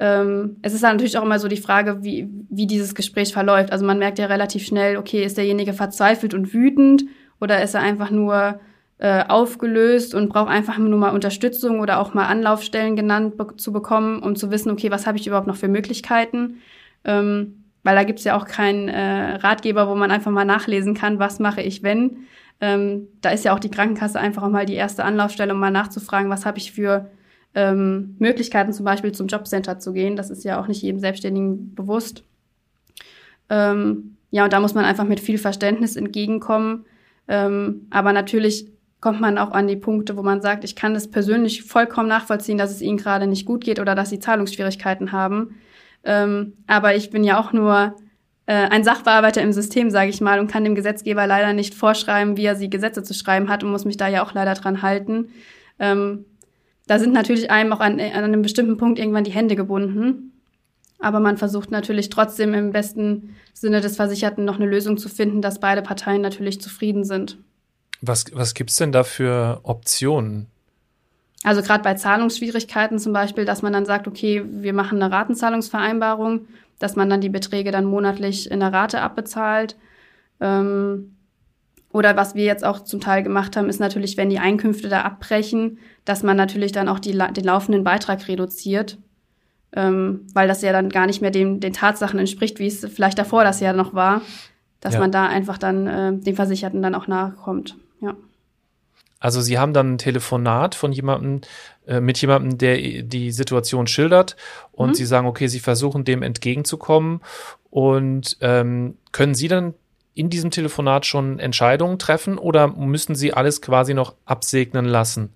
Ähm, 0.00 0.56
es 0.62 0.74
ist 0.74 0.82
dann 0.84 0.96
natürlich 0.96 1.18
auch 1.18 1.24
immer 1.24 1.38
so 1.38 1.48
die 1.48 1.56
Frage, 1.56 2.04
wie, 2.04 2.28
wie 2.48 2.66
dieses 2.66 2.94
Gespräch 2.94 3.32
verläuft. 3.32 3.72
Also 3.72 3.84
man 3.84 3.98
merkt 3.98 4.18
ja 4.18 4.26
relativ 4.26 4.64
schnell, 4.64 4.96
okay, 4.96 5.24
ist 5.24 5.36
derjenige 5.36 5.72
verzweifelt 5.72 6.34
und 6.34 6.54
wütend 6.54 7.04
oder 7.40 7.62
ist 7.62 7.74
er 7.74 7.80
einfach 7.80 8.10
nur 8.10 8.60
äh, 8.98 9.24
aufgelöst 9.26 10.14
und 10.14 10.28
braucht 10.28 10.50
einfach 10.50 10.78
nur 10.78 10.98
mal 10.98 11.14
Unterstützung 11.14 11.80
oder 11.80 12.00
auch 12.00 12.14
mal 12.14 12.26
Anlaufstellen 12.26 12.96
genannt 12.96 13.36
be 13.36 13.56
zu 13.56 13.72
bekommen, 13.72 14.22
um 14.22 14.36
zu 14.36 14.50
wissen, 14.50 14.70
okay, 14.70 14.90
was 14.90 15.06
habe 15.06 15.18
ich 15.18 15.26
überhaupt 15.26 15.46
noch 15.46 15.56
für 15.56 15.68
Möglichkeiten? 15.68 16.60
Ähm, 17.04 17.57
weil 17.82 17.96
da 17.96 18.04
gibt's 18.04 18.24
ja 18.24 18.36
auch 18.36 18.46
keinen 18.46 18.88
äh, 18.88 19.36
Ratgeber, 19.36 19.88
wo 19.88 19.94
man 19.94 20.10
einfach 20.10 20.30
mal 20.30 20.44
nachlesen 20.44 20.94
kann, 20.94 21.18
was 21.18 21.38
mache 21.38 21.62
ich, 21.62 21.82
wenn. 21.82 22.18
Ähm, 22.60 23.08
da 23.20 23.30
ist 23.30 23.44
ja 23.44 23.54
auch 23.54 23.60
die 23.60 23.70
Krankenkasse 23.70 24.18
einfach 24.18 24.42
auch 24.42 24.50
mal 24.50 24.66
die 24.66 24.74
erste 24.74 25.04
Anlaufstelle, 25.04 25.54
um 25.54 25.60
mal 25.60 25.70
nachzufragen, 25.70 26.30
was 26.30 26.44
habe 26.44 26.58
ich 26.58 26.72
für 26.72 27.10
ähm, 27.54 28.16
Möglichkeiten, 28.18 28.72
zum 28.72 28.84
Beispiel 28.84 29.12
zum 29.12 29.28
Jobcenter 29.28 29.78
zu 29.78 29.92
gehen. 29.92 30.16
Das 30.16 30.30
ist 30.30 30.44
ja 30.44 30.60
auch 30.60 30.66
nicht 30.66 30.82
jedem 30.82 31.00
Selbstständigen 31.00 31.74
bewusst. 31.74 32.24
Ähm, 33.48 34.16
ja, 34.30 34.44
und 34.44 34.52
da 34.52 34.60
muss 34.60 34.74
man 34.74 34.84
einfach 34.84 35.04
mit 35.04 35.20
viel 35.20 35.38
Verständnis 35.38 35.96
entgegenkommen. 35.96 36.84
Ähm, 37.28 37.86
aber 37.90 38.12
natürlich 38.12 38.66
kommt 39.00 39.20
man 39.20 39.38
auch 39.38 39.52
an 39.52 39.68
die 39.68 39.76
Punkte, 39.76 40.16
wo 40.16 40.22
man 40.22 40.40
sagt, 40.40 40.64
ich 40.64 40.74
kann 40.74 40.94
das 40.94 41.08
persönlich 41.08 41.62
vollkommen 41.62 42.08
nachvollziehen, 42.08 42.58
dass 42.58 42.70
es 42.70 42.82
ihnen 42.82 42.98
gerade 42.98 43.26
nicht 43.26 43.46
gut 43.46 43.64
geht 43.64 43.78
oder 43.78 43.94
dass 43.94 44.10
sie 44.10 44.18
Zahlungsschwierigkeiten 44.18 45.12
haben. 45.12 45.54
Ähm, 46.04 46.54
aber 46.66 46.94
ich 46.96 47.10
bin 47.10 47.24
ja 47.24 47.40
auch 47.40 47.52
nur 47.52 47.96
äh, 48.46 48.54
ein 48.54 48.84
Sachbearbeiter 48.84 49.42
im 49.42 49.52
System, 49.52 49.90
sage 49.90 50.10
ich 50.10 50.20
mal, 50.20 50.40
und 50.40 50.50
kann 50.50 50.64
dem 50.64 50.74
Gesetzgeber 50.74 51.26
leider 51.26 51.52
nicht 51.52 51.74
vorschreiben, 51.74 52.36
wie 52.36 52.46
er 52.46 52.56
sie 52.56 52.70
Gesetze 52.70 53.02
zu 53.02 53.14
schreiben 53.14 53.48
hat 53.48 53.62
und 53.62 53.70
muss 53.70 53.84
mich 53.84 53.96
da 53.96 54.08
ja 54.08 54.24
auch 54.24 54.32
leider 54.32 54.54
dran 54.54 54.82
halten. 54.82 55.28
Ähm, 55.78 56.24
da 56.86 56.98
sind 56.98 57.12
natürlich 57.12 57.50
einem 57.50 57.72
auch 57.72 57.80
an, 57.80 58.00
an 58.00 58.24
einem 58.24 58.42
bestimmten 58.42 58.78
Punkt 58.78 58.98
irgendwann 58.98 59.24
die 59.24 59.32
Hände 59.32 59.54
gebunden. 59.56 60.32
Aber 60.98 61.20
man 61.20 61.36
versucht 61.36 61.70
natürlich 61.70 62.08
trotzdem 62.08 62.54
im 62.54 62.72
besten 62.72 63.36
Sinne 63.52 63.80
des 63.80 63.96
Versicherten 63.96 64.44
noch 64.44 64.56
eine 64.56 64.66
Lösung 64.66 64.96
zu 64.96 65.08
finden, 65.08 65.42
dass 65.42 65.60
beide 65.60 65.82
Parteien 65.82 66.22
natürlich 66.22 66.60
zufrieden 66.60 67.04
sind. 67.04 67.38
Was, 68.00 68.24
was 68.32 68.54
gibt's 68.54 68.76
denn 68.76 68.92
da 68.92 69.04
für 69.04 69.60
Optionen? 69.62 70.46
Also 71.44 71.62
gerade 71.62 71.84
bei 71.84 71.94
Zahlungsschwierigkeiten 71.94 72.98
zum 72.98 73.12
Beispiel, 73.12 73.44
dass 73.44 73.62
man 73.62 73.72
dann 73.72 73.86
sagt, 73.86 74.08
okay, 74.08 74.44
wir 74.46 74.72
machen 74.72 75.00
eine 75.00 75.12
Ratenzahlungsvereinbarung 75.12 76.46
dass 76.78 76.96
man 76.96 77.10
dann 77.10 77.20
die 77.20 77.28
Beträge 77.28 77.70
dann 77.70 77.84
monatlich 77.84 78.50
in 78.50 78.60
der 78.60 78.72
Rate 78.72 79.00
abbezahlt. 79.00 79.76
Ähm, 80.40 81.16
oder 81.92 82.16
was 82.16 82.34
wir 82.34 82.44
jetzt 82.44 82.64
auch 82.64 82.84
zum 82.84 83.00
Teil 83.00 83.22
gemacht 83.22 83.56
haben, 83.56 83.68
ist 83.68 83.80
natürlich, 83.80 84.16
wenn 84.16 84.30
die 84.30 84.38
Einkünfte 84.38 84.88
da 84.88 85.02
abbrechen, 85.02 85.78
dass 86.04 86.22
man 86.22 86.36
natürlich 86.36 86.72
dann 86.72 86.88
auch 86.88 86.98
die, 86.98 87.12
den 87.12 87.44
laufenden 87.44 87.84
Beitrag 87.84 88.28
reduziert. 88.28 88.98
ähm, 89.76 90.26
weil 90.32 90.48
das 90.48 90.62
ja 90.62 90.72
dann 90.72 90.88
gar 90.88 91.06
nicht 91.06 91.20
mehr 91.20 91.30
dem, 91.30 91.60
den 91.60 91.74
Tatsachen 91.74 92.18
entspricht, 92.18 92.58
wie 92.58 92.68
es 92.68 92.86
vielleicht 92.86 93.18
davor 93.18 93.44
das 93.44 93.60
Jahr 93.60 93.74
noch 93.74 93.92
war, 93.92 94.22
dass 94.80 94.94
ja. 94.94 95.00
man 95.00 95.12
da 95.12 95.26
einfach 95.26 95.58
dann 95.58 95.86
äh, 95.86 96.16
dem 96.16 96.36
Versicherten 96.36 96.80
dann 96.80 96.94
auch 96.94 97.06
nachkommt. 97.06 97.76
Ja. 98.00 98.16
Also 99.20 99.40
Sie 99.40 99.58
haben 99.58 99.72
dann 99.72 99.94
ein 99.94 99.98
Telefonat 99.98 100.74
von 100.74 100.92
jemandem, 100.92 101.40
äh, 101.86 102.00
mit 102.00 102.20
jemandem, 102.20 102.58
der 102.58 103.02
die 103.02 103.32
Situation 103.32 103.86
schildert 103.86 104.36
und 104.72 104.90
mhm. 104.90 104.94
Sie 104.94 105.06
sagen, 105.06 105.26
okay, 105.26 105.48
Sie 105.48 105.60
versuchen 105.60 106.04
dem 106.04 106.22
entgegenzukommen 106.22 107.20
und 107.70 108.36
ähm, 108.40 108.96
können 109.12 109.34
Sie 109.34 109.48
dann 109.48 109.74
in 110.14 110.30
diesem 110.30 110.50
Telefonat 110.50 111.06
schon 111.06 111.38
Entscheidungen 111.38 111.98
treffen 111.98 112.38
oder 112.38 112.68
müssen 112.68 113.14
Sie 113.14 113.32
alles 113.32 113.60
quasi 113.60 113.94
noch 113.94 114.14
absegnen 114.24 114.84
lassen? 114.84 115.32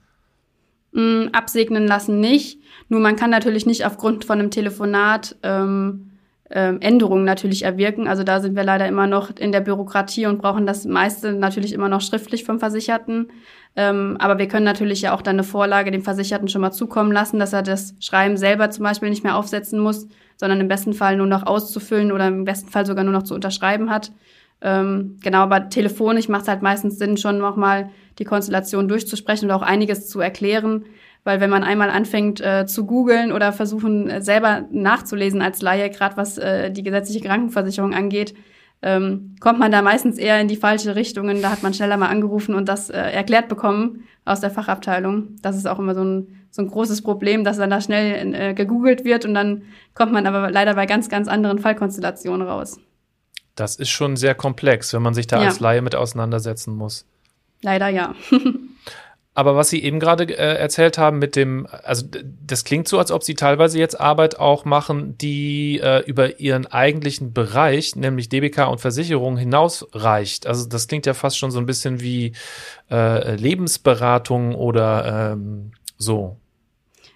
Mm, 0.92 1.28
absegnen 1.32 1.86
lassen 1.86 2.20
nicht. 2.20 2.58
Nur 2.88 3.00
man 3.00 3.16
kann 3.16 3.30
natürlich 3.30 3.64
nicht 3.66 3.86
aufgrund 3.86 4.24
von 4.24 4.38
einem 4.38 4.50
Telefonat 4.50 5.36
ähm, 5.42 6.10
ähm, 6.50 6.80
Änderungen 6.80 7.24
natürlich 7.24 7.64
erwirken. 7.64 8.06
Also 8.06 8.24
da 8.24 8.40
sind 8.40 8.54
wir 8.56 8.64
leider 8.64 8.86
immer 8.86 9.06
noch 9.06 9.34
in 9.36 9.52
der 9.52 9.60
Bürokratie 9.60 10.26
und 10.26 10.42
brauchen 10.42 10.66
das 10.66 10.84
meiste 10.84 11.32
natürlich 11.32 11.72
immer 11.72 11.88
noch 11.88 12.02
schriftlich 12.02 12.44
vom 12.44 12.58
Versicherten. 12.58 13.30
Ähm, 13.74 14.16
aber 14.18 14.38
wir 14.38 14.48
können 14.48 14.64
natürlich 14.64 15.00
ja 15.02 15.14
auch 15.14 15.22
dann 15.22 15.36
eine 15.36 15.44
Vorlage 15.44 15.90
dem 15.90 16.02
Versicherten 16.02 16.48
schon 16.48 16.60
mal 16.60 16.72
zukommen 16.72 17.10
lassen, 17.10 17.38
dass 17.38 17.52
er 17.52 17.62
das 17.62 17.94
Schreiben 18.00 18.36
selber 18.36 18.70
zum 18.70 18.84
Beispiel 18.84 19.08
nicht 19.08 19.24
mehr 19.24 19.36
aufsetzen 19.36 19.78
muss, 19.78 20.08
sondern 20.36 20.60
im 20.60 20.68
besten 20.68 20.92
Fall 20.92 21.16
nur 21.16 21.26
noch 21.26 21.46
auszufüllen 21.46 22.12
oder 22.12 22.28
im 22.28 22.44
besten 22.44 22.68
Fall 22.68 22.84
sogar 22.84 23.04
nur 23.04 23.14
noch 23.14 23.22
zu 23.22 23.34
unterschreiben 23.34 23.90
hat. 23.90 24.12
Ähm, 24.60 25.18
genau, 25.22 25.38
aber 25.38 25.70
telefonisch 25.70 26.28
macht 26.28 26.42
es 26.42 26.48
halt 26.48 26.62
meistens 26.62 26.98
Sinn, 26.98 27.16
schon 27.16 27.38
nochmal 27.38 27.90
die 28.18 28.24
Konstellation 28.24 28.88
durchzusprechen 28.88 29.48
und 29.48 29.54
auch 29.54 29.62
einiges 29.62 30.08
zu 30.08 30.20
erklären. 30.20 30.84
Weil 31.24 31.40
wenn 31.40 31.50
man 31.50 31.64
einmal 31.64 31.90
anfängt 31.90 32.40
äh, 32.40 32.66
zu 32.66 32.84
googeln 32.84 33.32
oder 33.32 33.52
versuchen 33.52 34.10
äh, 34.10 34.22
selber 34.22 34.64
nachzulesen 34.70 35.40
als 35.40 35.62
Laie, 35.62 35.88
gerade 35.88 36.16
was 36.16 36.36
äh, 36.36 36.70
die 36.70 36.82
gesetzliche 36.82 37.24
Krankenversicherung 37.24 37.94
angeht, 37.94 38.34
ähm, 38.82 39.36
kommt 39.40 39.58
man 39.58 39.70
da 39.70 39.80
meistens 39.80 40.18
eher 40.18 40.40
in 40.40 40.48
die 40.48 40.56
falsche 40.56 40.96
Richtungen. 40.96 41.40
Da 41.40 41.50
hat 41.50 41.62
man 41.62 41.72
schneller 41.72 41.96
mal 41.96 42.08
angerufen 42.08 42.54
und 42.54 42.68
das 42.68 42.90
äh, 42.90 42.98
erklärt 42.98 43.48
bekommen 43.48 44.04
aus 44.24 44.40
der 44.40 44.50
Fachabteilung. 44.50 45.36
Das 45.40 45.56
ist 45.56 45.66
auch 45.66 45.78
immer 45.78 45.94
so 45.94 46.04
ein, 46.04 46.46
so 46.50 46.62
ein 46.62 46.68
großes 46.68 47.02
Problem, 47.02 47.44
dass 47.44 47.56
dann 47.56 47.70
da 47.70 47.80
schnell 47.80 48.34
äh, 48.34 48.54
gegoogelt 48.54 49.04
wird 49.04 49.24
und 49.24 49.34
dann 49.34 49.62
kommt 49.94 50.12
man 50.12 50.26
aber 50.26 50.50
leider 50.50 50.74
bei 50.74 50.86
ganz, 50.86 51.08
ganz 51.08 51.28
anderen 51.28 51.58
Fallkonstellationen 51.58 52.46
raus. 52.46 52.80
Das 53.54 53.76
ist 53.76 53.90
schon 53.90 54.16
sehr 54.16 54.34
komplex, 54.34 54.92
wenn 54.92 55.02
man 55.02 55.14
sich 55.14 55.26
da 55.26 55.40
ja. 55.40 55.48
als 55.48 55.60
Laie 55.60 55.82
mit 55.82 55.94
auseinandersetzen 55.94 56.74
muss. 56.74 57.06
Leider 57.62 57.88
ja. 57.88 58.14
Aber 59.34 59.56
was 59.56 59.70
Sie 59.70 59.82
eben 59.82 59.98
gerade 59.98 60.24
äh, 60.24 60.58
erzählt 60.58 60.98
haben 60.98 61.18
mit 61.18 61.36
dem, 61.36 61.66
also 61.84 62.06
das 62.46 62.64
klingt 62.64 62.86
so, 62.86 62.98
als 62.98 63.10
ob 63.10 63.22
Sie 63.22 63.34
teilweise 63.34 63.78
jetzt 63.78 63.98
Arbeit 63.98 64.38
auch 64.38 64.66
machen, 64.66 65.16
die 65.16 65.80
äh, 65.82 66.04
über 66.04 66.38
Ihren 66.38 66.66
eigentlichen 66.66 67.32
Bereich, 67.32 67.96
nämlich 67.96 68.28
DBK 68.28 68.68
und 68.68 68.82
Versicherung, 68.82 69.38
hinausreicht. 69.38 70.46
Also 70.46 70.68
das 70.68 70.86
klingt 70.86 71.06
ja 71.06 71.14
fast 71.14 71.38
schon 71.38 71.50
so 71.50 71.58
ein 71.58 71.66
bisschen 71.66 72.00
wie 72.00 72.32
äh, 72.90 73.34
Lebensberatung 73.36 74.54
oder 74.54 75.32
ähm, 75.32 75.72
so. 75.96 76.36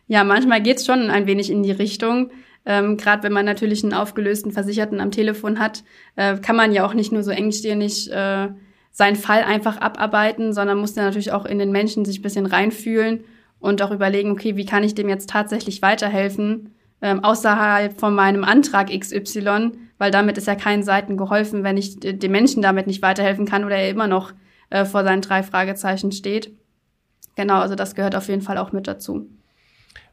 Ja, 0.07 0.25
manchmal 0.25 0.63
geht's 0.63 0.87
schon 0.87 1.11
ein 1.11 1.27
wenig 1.27 1.51
in 1.51 1.63
die 1.63 1.73
Richtung. 1.73 2.31
Ähm, 2.65 2.97
Gerade 2.97 3.25
wenn 3.25 3.33
man 3.33 3.45
natürlich 3.45 3.85
einen 3.85 3.93
aufgelösten 3.93 4.53
Versicherten 4.53 5.01
am 5.01 5.11
Telefon 5.11 5.59
hat, 5.59 5.85
äh, 6.17 6.39
kann 6.39 6.57
man 6.57 6.73
ja 6.73 6.87
auch 6.87 6.95
nicht 6.95 7.13
nur 7.13 7.23
so 7.23 7.31
engstirnig 7.31 8.11
äh, 8.11 8.49
seinen 8.97 9.17
Fall 9.17 9.43
einfach 9.43 9.77
abarbeiten, 9.77 10.55
sondern 10.55 10.79
muss 10.79 10.95
dann 10.95 11.05
natürlich 11.05 11.31
auch 11.31 11.45
in 11.45 11.59
den 11.59 11.71
Menschen 11.71 12.07
sich 12.07 12.21
ein 12.21 12.23
bisschen 12.23 12.47
reinfühlen 12.47 13.25
und 13.61 13.83
auch 13.83 13.91
überlegen, 13.91 14.31
okay, 14.31 14.57
wie 14.57 14.65
kann 14.65 14.83
ich 14.85 14.95
dem 14.95 15.11
jetzt 15.11 15.29
tatsächlich 15.29 15.83
weiterhelfen, 15.83 16.75
ähm, 17.03 17.23
außerhalb 17.23 18.01
von 18.01 18.15
meinem 18.15 18.43
Antrag 18.43 18.89
XY, 18.89 19.73
weil 19.99 20.11
damit 20.11 20.39
ist 20.39 20.47
ja 20.47 20.55
keinen 20.55 20.83
Seiten 20.83 21.19
geholfen, 21.19 21.63
wenn 21.63 21.77
ich 21.77 22.01
dem 22.01 22.33
Menschen 22.33 22.63
damit 22.63 22.87
nicht 22.87 23.03
weiterhelfen 23.03 23.45
kann 23.45 23.67
oder 23.67 23.77
er 23.77 23.91
immer 23.91 24.07
noch 24.07 24.33
äh, 24.71 24.87
vor 24.87 25.05
seinen 25.05 25.21
drei 25.21 25.43
Fragezeichen 25.43 26.11
steht. 26.11 26.55
Genau, 27.35 27.61
also 27.61 27.75
das 27.75 27.97
gehört 27.97 28.17
auf 28.17 28.29
jeden 28.29 28.41
Fall 28.41 28.57
auch 28.57 28.73
mit 28.73 28.89
dazu. 28.89 29.29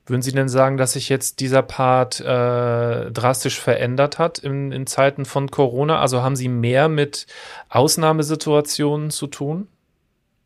Würden 0.05 0.21
Sie 0.21 0.33
denn 0.33 0.49
sagen, 0.49 0.75
dass 0.75 0.93
sich 0.93 1.07
jetzt 1.07 1.39
dieser 1.39 1.61
Part 1.61 2.19
äh, 2.19 3.09
drastisch 3.11 3.59
verändert 3.59 4.19
hat 4.19 4.37
in, 4.37 4.73
in 4.73 4.85
Zeiten 4.85 5.23
von 5.23 5.49
Corona? 5.49 5.99
Also 5.99 6.21
haben 6.21 6.35
Sie 6.35 6.49
mehr 6.49 6.89
mit 6.89 7.25
Ausnahmesituationen 7.69 9.11
zu 9.11 9.27
tun? 9.27 9.67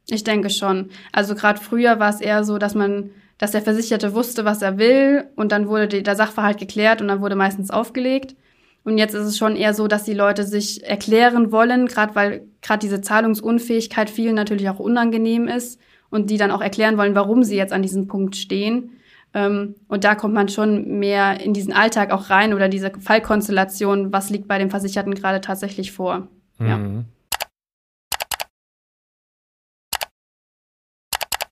Ich 0.10 0.24
denke 0.24 0.52
schon. 0.52 0.90
Also 1.12 1.34
gerade 1.34 1.60
früher 1.60 2.00
war 2.00 2.10
es 2.10 2.22
eher 2.22 2.44
so, 2.44 2.60
dass 2.60 2.76
man, 2.76 3.10
dass 3.40 3.52
der 3.52 3.64
Versicherte 3.64 4.14
wusste, 4.14 4.46
was 4.46 4.62
er 4.62 4.78
will 4.78 5.26
und 5.36 5.52
dann 5.52 5.68
wurde 5.68 5.88
die, 5.88 6.04
der 6.04 6.16
Sachverhalt 6.16 6.60
geklärt 6.60 7.02
und 7.02 7.08
dann 7.08 7.22
wurde 7.22 7.36
meistens 7.36 7.72
aufgelegt. 7.72 8.36
Und 8.84 8.98
jetzt 8.98 9.16
ist 9.16 9.26
es 9.26 9.38
schon 9.38 9.56
eher 9.56 9.74
so, 9.74 9.88
dass 9.88 10.06
die 10.06 10.14
Leute 10.14 10.46
sich 10.46 10.86
erklären 10.86 11.52
wollen, 11.52 11.88
gerade 11.88 12.16
weil 12.16 12.48
gerade 12.62 12.80
diese 12.80 13.02
Zahlungsunfähigkeit 13.02 14.10
vielen 14.10 14.36
natürlich 14.36 14.70
auch 14.70 14.80
unangenehm 14.80 15.48
ist 15.48 15.80
und 16.10 16.30
die 16.30 16.38
dann 16.38 16.52
auch 16.52 16.62
erklären 16.62 16.98
wollen, 16.98 17.16
warum 17.16 17.44
sie 17.44 17.58
jetzt 17.58 17.74
an 17.74 17.82
diesem 17.82 18.08
Punkt 18.08 18.38
stehen. 18.38 18.92
Ähm, 19.38 19.76
und 19.88 20.04
da 20.04 20.16
kommt 20.16 20.34
man 20.34 20.50
schon 20.50 20.98
mehr 20.98 21.40
in 21.40 21.54
diesen 21.54 21.72
Alltag 21.72 22.10
auch 22.12 22.32
rein 22.32 22.56
oder 22.56 22.70
diese 22.70 22.92
Fallkonstellation, 23.00 24.12
was 24.12 24.32
liegt 24.32 24.48
bei 24.48 24.58
dem 24.58 24.72
Versicherten 24.72 25.14
gerade 25.14 25.42
tatsächlich 25.42 25.92
vor. 25.92 26.28
Mhm. 26.58 26.68
Ja. 26.68 26.80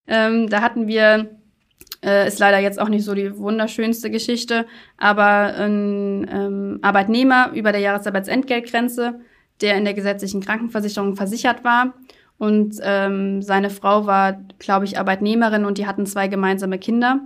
Ähm, 0.07 0.49
da 0.49 0.61
hatten 0.61 0.87
wir, 0.87 1.37
äh, 2.03 2.27
ist 2.27 2.39
leider 2.39 2.57
jetzt 2.57 2.79
auch 2.79 2.89
nicht 2.89 3.05
so 3.05 3.13
die 3.13 3.37
wunderschönste 3.37 4.09
Geschichte, 4.09 4.65
aber 4.97 5.53
ein 5.55 6.27
ähm, 6.31 6.79
Arbeitnehmer 6.81 7.51
über 7.53 7.71
der 7.71 7.81
Jahresarbeitsentgeltgrenze, 7.81 9.19
der 9.61 9.77
in 9.77 9.85
der 9.85 9.93
gesetzlichen 9.93 10.41
Krankenversicherung 10.41 11.15
versichert 11.15 11.63
war. 11.63 11.93
Und 12.37 12.77
ähm, 12.81 13.43
seine 13.43 13.69
Frau 13.69 14.07
war, 14.07 14.41
glaube 14.57 14.85
ich, 14.85 14.97
Arbeitnehmerin 14.97 15.65
und 15.65 15.77
die 15.77 15.85
hatten 15.85 16.07
zwei 16.07 16.27
gemeinsame 16.27 16.79
Kinder. 16.79 17.21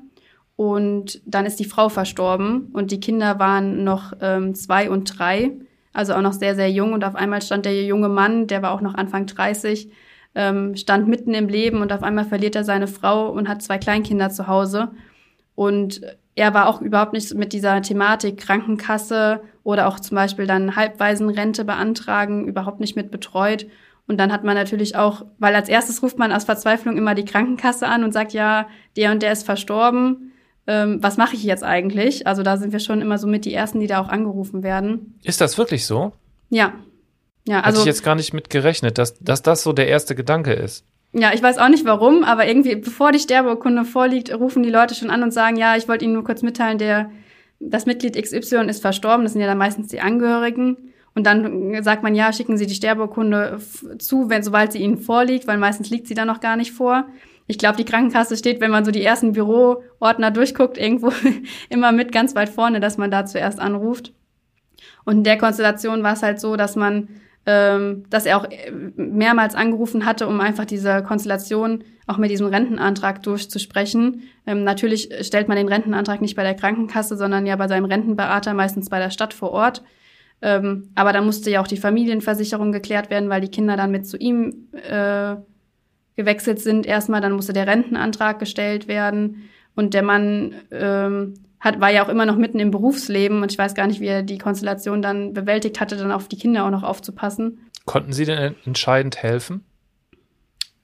Und 0.59 1.21
dann 1.25 1.45
ist 1.45 1.57
die 1.61 1.63
Frau 1.63 1.87
verstorben 1.87 2.67
und 2.73 2.91
die 2.91 2.99
Kinder 2.99 3.39
waren 3.39 3.85
noch 3.85 4.11
ähm, 4.19 4.55
zwei 4.55 4.89
und 4.89 5.17
drei, 5.17 5.51
also 5.93 6.13
auch 6.13 6.21
noch 6.21 6.33
sehr, 6.33 6.53
sehr 6.53 6.69
jung. 6.69 6.91
Und 6.91 7.05
auf 7.05 7.15
einmal 7.15 7.41
stand 7.41 7.63
der 7.63 7.85
junge 7.85 8.09
Mann, 8.09 8.45
der 8.45 8.61
war 8.61 8.73
auch 8.73 8.81
noch 8.81 8.93
Anfang 8.93 9.25
30, 9.25 9.89
ähm, 10.35 10.75
stand 10.75 11.07
mitten 11.07 11.33
im 11.33 11.47
Leben 11.47 11.81
und 11.81 11.93
auf 11.93 12.03
einmal 12.03 12.25
verliert 12.25 12.57
er 12.57 12.65
seine 12.65 12.87
Frau 12.87 13.29
und 13.29 13.47
hat 13.47 13.61
zwei 13.61 13.77
Kleinkinder 13.77 14.31
zu 14.31 14.47
Hause. 14.47 14.89
Und 15.55 16.01
er 16.35 16.53
war 16.53 16.67
auch 16.67 16.81
überhaupt 16.81 17.13
nicht 17.13 17.33
mit 17.35 17.53
dieser 17.53 17.81
Thematik 17.81 18.37
Krankenkasse 18.37 19.39
oder 19.63 19.87
auch 19.87 20.01
zum 20.01 20.15
Beispiel 20.15 20.45
dann 20.45 20.75
Halbwaisenrente 20.75 21.63
beantragen, 21.63 22.49
überhaupt 22.49 22.81
nicht 22.81 22.97
mit 22.97 23.11
betreut. 23.11 23.65
Und 24.09 24.17
dann 24.17 24.33
hat 24.33 24.43
man 24.43 24.55
natürlich 24.55 24.97
auch, 24.97 25.25
weil 25.37 25.55
als 25.55 25.69
erstes 25.69 26.03
ruft 26.03 26.17
man 26.17 26.33
aus 26.33 26.43
Verzweiflung 26.43 26.97
immer 26.97 27.15
die 27.15 27.23
Krankenkasse 27.23 27.87
an 27.87 28.03
und 28.03 28.11
sagt, 28.11 28.33
ja, 28.33 28.67
der 28.97 29.13
und 29.13 29.23
der 29.23 29.31
ist 29.31 29.45
verstorben 29.45 30.33
ähm, 30.69 31.01
was 31.01 31.17
mache 31.17 31.35
ich 31.35 31.43
jetzt 31.43 31.63
eigentlich? 31.63 32.27
Also 32.27 32.43
da 32.43 32.57
sind 32.57 32.71
wir 32.71 32.79
schon 32.79 33.01
immer 33.01 33.17
so 33.17 33.25
mit 33.25 33.43
die 33.43 33.53
Ersten, 33.55 33.79
die 33.79 33.87
da 33.87 33.99
auch 33.99 34.07
angerufen 34.07 34.61
werden. 34.61 35.19
Ist 35.23 35.41
das 35.41 35.57
wirklich 35.57 35.87
so? 35.87 36.13
Ja. 36.51 36.73
Ja, 37.47 37.61
also. 37.61 37.79
Hätte 37.79 37.89
ich 37.89 37.95
jetzt 37.95 38.03
gar 38.03 38.13
nicht 38.13 38.33
mit 38.33 38.51
gerechnet, 38.51 38.99
dass, 38.99 39.17
dass 39.17 39.41
das 39.41 39.63
so 39.63 39.73
der 39.73 39.87
erste 39.87 40.13
Gedanke 40.13 40.53
ist. 40.53 40.85
Ja, 41.11 41.33
ich 41.33 41.41
weiß 41.41 41.57
auch 41.57 41.69
nicht 41.69 41.85
warum, 41.85 42.23
aber 42.23 42.45
irgendwie, 42.45 42.75
bevor 42.75 43.11
die 43.11 43.17
Sterbeurkunde 43.17 43.83
vorliegt, 43.83 44.31
rufen 44.31 44.61
die 44.61 44.69
Leute 44.69 44.93
schon 44.93 45.09
an 45.09 45.23
und 45.23 45.31
sagen, 45.31 45.57
ja, 45.57 45.75
ich 45.75 45.87
wollte 45.87 46.05
Ihnen 46.05 46.13
nur 46.13 46.23
kurz 46.23 46.43
mitteilen, 46.43 46.77
der, 46.77 47.09
das 47.59 47.87
Mitglied 47.87 48.15
XY 48.15 48.67
ist 48.67 48.81
verstorben, 48.81 49.23
das 49.23 49.31
sind 49.31 49.41
ja 49.41 49.47
dann 49.47 49.57
meistens 49.57 49.87
die 49.87 50.01
Angehörigen. 50.01 50.77
Und 51.15 51.23
dann 51.25 51.83
sagt 51.83 52.03
man, 52.03 52.13
ja, 52.13 52.31
schicken 52.31 52.59
Sie 52.59 52.67
die 52.67 52.75
Sterbeurkunde 52.75 53.57
zu, 53.97 54.29
wenn, 54.29 54.43
sobald 54.43 54.73
sie 54.73 54.83
Ihnen 54.83 54.99
vorliegt, 54.99 55.47
weil 55.47 55.57
meistens 55.57 55.89
liegt 55.89 56.05
sie 56.05 56.13
dann 56.13 56.27
noch 56.27 56.41
gar 56.41 56.55
nicht 56.55 56.71
vor 56.73 57.05
ich 57.49 57.57
glaube, 57.57 57.77
die 57.77 57.83
Krankenkasse 57.83 58.37
steht, 58.37 58.61
wenn 58.61 58.69
man 58.69 58.85
so 58.85 58.91
die 58.91 59.03
ersten 59.03 59.31
Büroordner 59.31 60.29
durchguckt, 60.29 60.77
irgendwo 60.77 61.11
immer 61.69 61.91
mit 61.91 62.11
ganz 62.11 62.35
weit 62.35 62.49
vorne, 62.49 62.79
dass 62.79 62.99
man 62.99 63.09
da 63.09 63.25
zuerst 63.25 63.59
anruft. 63.59 64.13
Und 65.03 65.17
in 65.17 65.23
der 65.23 65.39
Konstellation 65.39 66.03
war 66.03 66.13
es 66.13 66.21
halt 66.21 66.39
so, 66.39 66.55
dass 66.55 66.75
man, 66.75 67.09
ähm, 67.47 68.03
dass 68.11 68.27
er 68.27 68.37
auch 68.37 68.47
mehrmals 68.95 69.55
angerufen 69.55 70.05
hatte, 70.05 70.27
um 70.27 70.39
einfach 70.41 70.65
diese 70.65 71.01
Konstellation 71.01 71.83
auch 72.05 72.17
mit 72.17 72.29
diesem 72.29 72.45
Rentenantrag 72.45 73.23
durchzusprechen. 73.23 74.21
Ähm, 74.45 74.63
natürlich 74.63 75.09
stellt 75.21 75.47
man 75.47 75.57
den 75.57 75.69
Rentenantrag 75.69 76.21
nicht 76.21 76.35
bei 76.35 76.43
der 76.43 76.53
Krankenkasse, 76.53 77.17
sondern 77.17 77.47
ja 77.47 77.55
bei 77.55 77.67
seinem 77.67 77.85
Rentenberater, 77.85 78.53
meistens 78.53 78.89
bei 78.89 78.99
der 78.99 79.09
Stadt 79.09 79.33
vor 79.33 79.53
Ort. 79.53 79.81
Ähm, 80.43 80.91
aber 80.93 81.13
da 81.13 81.21
musste 81.23 81.49
ja 81.49 81.61
auch 81.61 81.67
die 81.67 81.77
Familienversicherung 81.77 82.71
geklärt 82.71 83.09
werden, 83.09 83.29
weil 83.29 83.41
die 83.41 83.49
Kinder 83.49 83.75
dann 83.75 83.89
mit 83.89 84.05
zu 84.05 84.17
ihm 84.17 84.67
äh, 84.87 85.35
gewechselt 86.19 86.59
sind 86.59 86.85
erstmal, 86.85 87.21
dann 87.21 87.31
musste 87.31 87.53
der 87.53 87.65
Rentenantrag 87.65 88.39
gestellt 88.39 88.89
werden 88.89 89.49
und 89.73 89.93
der 89.93 90.03
Mann 90.03 90.53
ähm, 90.69 91.35
hat, 91.61 91.79
war 91.79 91.89
ja 91.91 92.03
auch 92.03 92.09
immer 92.09 92.25
noch 92.25 92.35
mitten 92.35 92.59
im 92.59 92.71
Berufsleben 92.71 93.41
und 93.41 93.53
ich 93.53 93.57
weiß 93.57 93.73
gar 93.73 93.87
nicht, 93.87 94.01
wie 94.01 94.07
er 94.07 94.21
die 94.21 94.37
Konstellation 94.37 95.01
dann 95.01 95.33
bewältigt 95.33 95.79
hatte, 95.79 95.95
dann 95.95 96.11
auf 96.11 96.27
die 96.27 96.37
Kinder 96.37 96.65
auch 96.65 96.71
noch 96.71 96.83
aufzupassen. 96.83 97.59
Konnten 97.85 98.11
Sie 98.11 98.25
denn 98.25 98.55
entscheidend 98.65 99.23
helfen? 99.23 99.63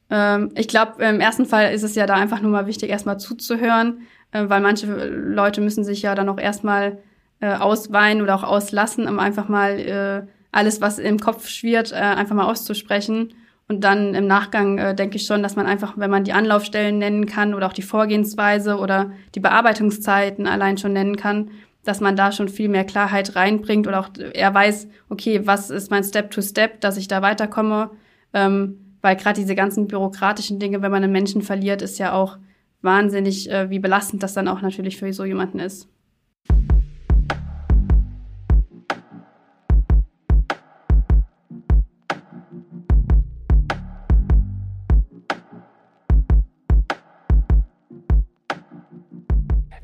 Ähm, 0.10 0.52
ich 0.56 0.70
glaube, 0.70 1.04
im 1.04 1.20
ersten 1.20 1.46
Fall 1.46 1.74
ist 1.74 1.84
es 1.84 1.96
ja 1.96 2.06
da 2.06 2.14
einfach 2.14 2.40
nur 2.40 2.52
mal 2.52 2.66
wichtig, 2.66 2.90
erstmal 2.90 3.20
zuzuhören, 3.20 4.04
äh, 4.32 4.46
weil 4.48 4.62
manche 4.62 4.88
Leute 4.88 5.60
müssen 5.60 5.84
sich 5.84 6.02
ja 6.02 6.16
dann 6.16 6.30
auch 6.30 6.40
erstmal 6.40 7.00
äh, 7.42 7.56
ausweinen 7.56 8.22
oder 8.22 8.36
auch 8.36 8.44
auslassen, 8.44 9.06
um 9.10 9.20
einfach 9.20 9.50
mal 9.50 9.80
äh, 9.80 10.28
alles, 10.54 10.80
was 10.80 10.98
im 10.98 11.20
Kopf 11.20 11.50
schwirrt, 11.50 11.92
äh, 11.92 11.96
einfach 11.96 12.36
mal 12.36 12.50
auszusprechen. 12.50 13.34
Und 13.68 13.84
dann 13.84 14.14
im 14.14 14.28
Nachgang 14.28 14.78
äh, 14.78 14.96
denke 14.96 15.16
ich 15.16 15.26
schon, 15.26 15.42
dass 15.42 15.56
man 15.56 15.66
einfach, 15.66 15.98
wenn 15.98 16.12
man 16.12 16.24
die 16.24 16.34
Anlaufstellen 16.34 17.00
nennen 17.00 17.26
kann 17.26 17.54
oder 17.54 17.66
auch 17.66 17.74
die 17.74 17.82
Vorgehensweise 17.82 18.78
oder 18.78 19.12
die 19.34 19.40
Bearbeitungszeiten 19.40 20.46
allein 20.46 20.78
schon 20.78 20.94
nennen 20.94 21.16
kann, 21.16 21.50
dass 21.84 22.00
man 22.00 22.16
da 22.16 22.32
schon 22.32 22.48
viel 22.48 22.70
mehr 22.70 22.84
Klarheit 22.84 23.36
reinbringt 23.36 23.88
oder 23.88 24.00
auch 24.00 24.10
er 24.34 24.54
weiß, 24.54 24.88
okay, 25.10 25.42
was 25.46 25.70
ist 25.70 25.90
mein 25.90 26.04
Step 26.04 26.32
to 26.32 26.42
Step, 26.42 26.82
dass 26.82 26.98
ich 26.98 27.08
da 27.08 27.22
weiterkomme. 27.22 27.92
Ähm, 28.34 28.80
weil 29.02 29.16
gerade 29.16 29.40
diese 29.40 29.54
ganzen 29.54 29.88
bürokratischen 29.88 30.58
Dinge, 30.58 30.82
wenn 30.82 30.92
man 30.92 31.04
einen 31.04 31.14
Menschen 31.14 31.44
verliert, 31.44 31.84
ist 31.84 32.00
ja 32.00 32.14
auch 32.14 32.38
wahnsinnig, 32.82 33.52
äh, 33.52 33.70
wie 33.70 33.80
belastend 33.80 34.24
das 34.24 34.34
dann 34.34 34.48
auch 34.48 34.62
natürlich 34.62 34.98
für 34.98 35.12
so 35.14 35.26
jemanden 35.26 35.60
ist. 35.60 35.88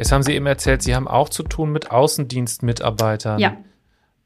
Jetzt 0.02 0.12
haben 0.12 0.24
Sie 0.24 0.34
eben 0.34 0.48
erzählt, 0.48 0.82
Sie 0.82 0.96
haben 0.96 1.08
auch 1.08 1.30
zu 1.30 1.44
tun 1.44 1.72
mit 1.72 1.92
Außendienstmitarbeitern. 1.92 3.38
Ja. 3.38 3.56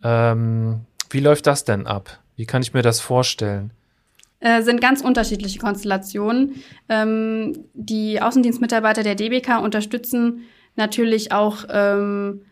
Ähm, 0.02 0.86
wie 1.10 1.20
läuft 1.20 1.48
das 1.48 1.66
denn 1.66 1.86
ab? 1.86 2.22
Wie 2.38 2.46
kann 2.46 2.62
ich 2.62 2.74
mir 2.74 2.82
das 2.82 3.02
vorstellen? 3.02 3.72
Äh, 4.40 4.62
sind 4.62 4.80
ganz 4.80 5.02
unterschiedliche 5.02 5.60
Konstellationen. 5.60 6.64
Ähm, 6.88 7.66
die 7.74 8.22
Außendienstmitarbeiter 8.22 9.04
der 9.04 9.16
DBK 9.16 9.60
unterstützen 9.62 10.44
natürlich 10.78 11.34
auch 11.34 11.66
ähm, 11.70 12.44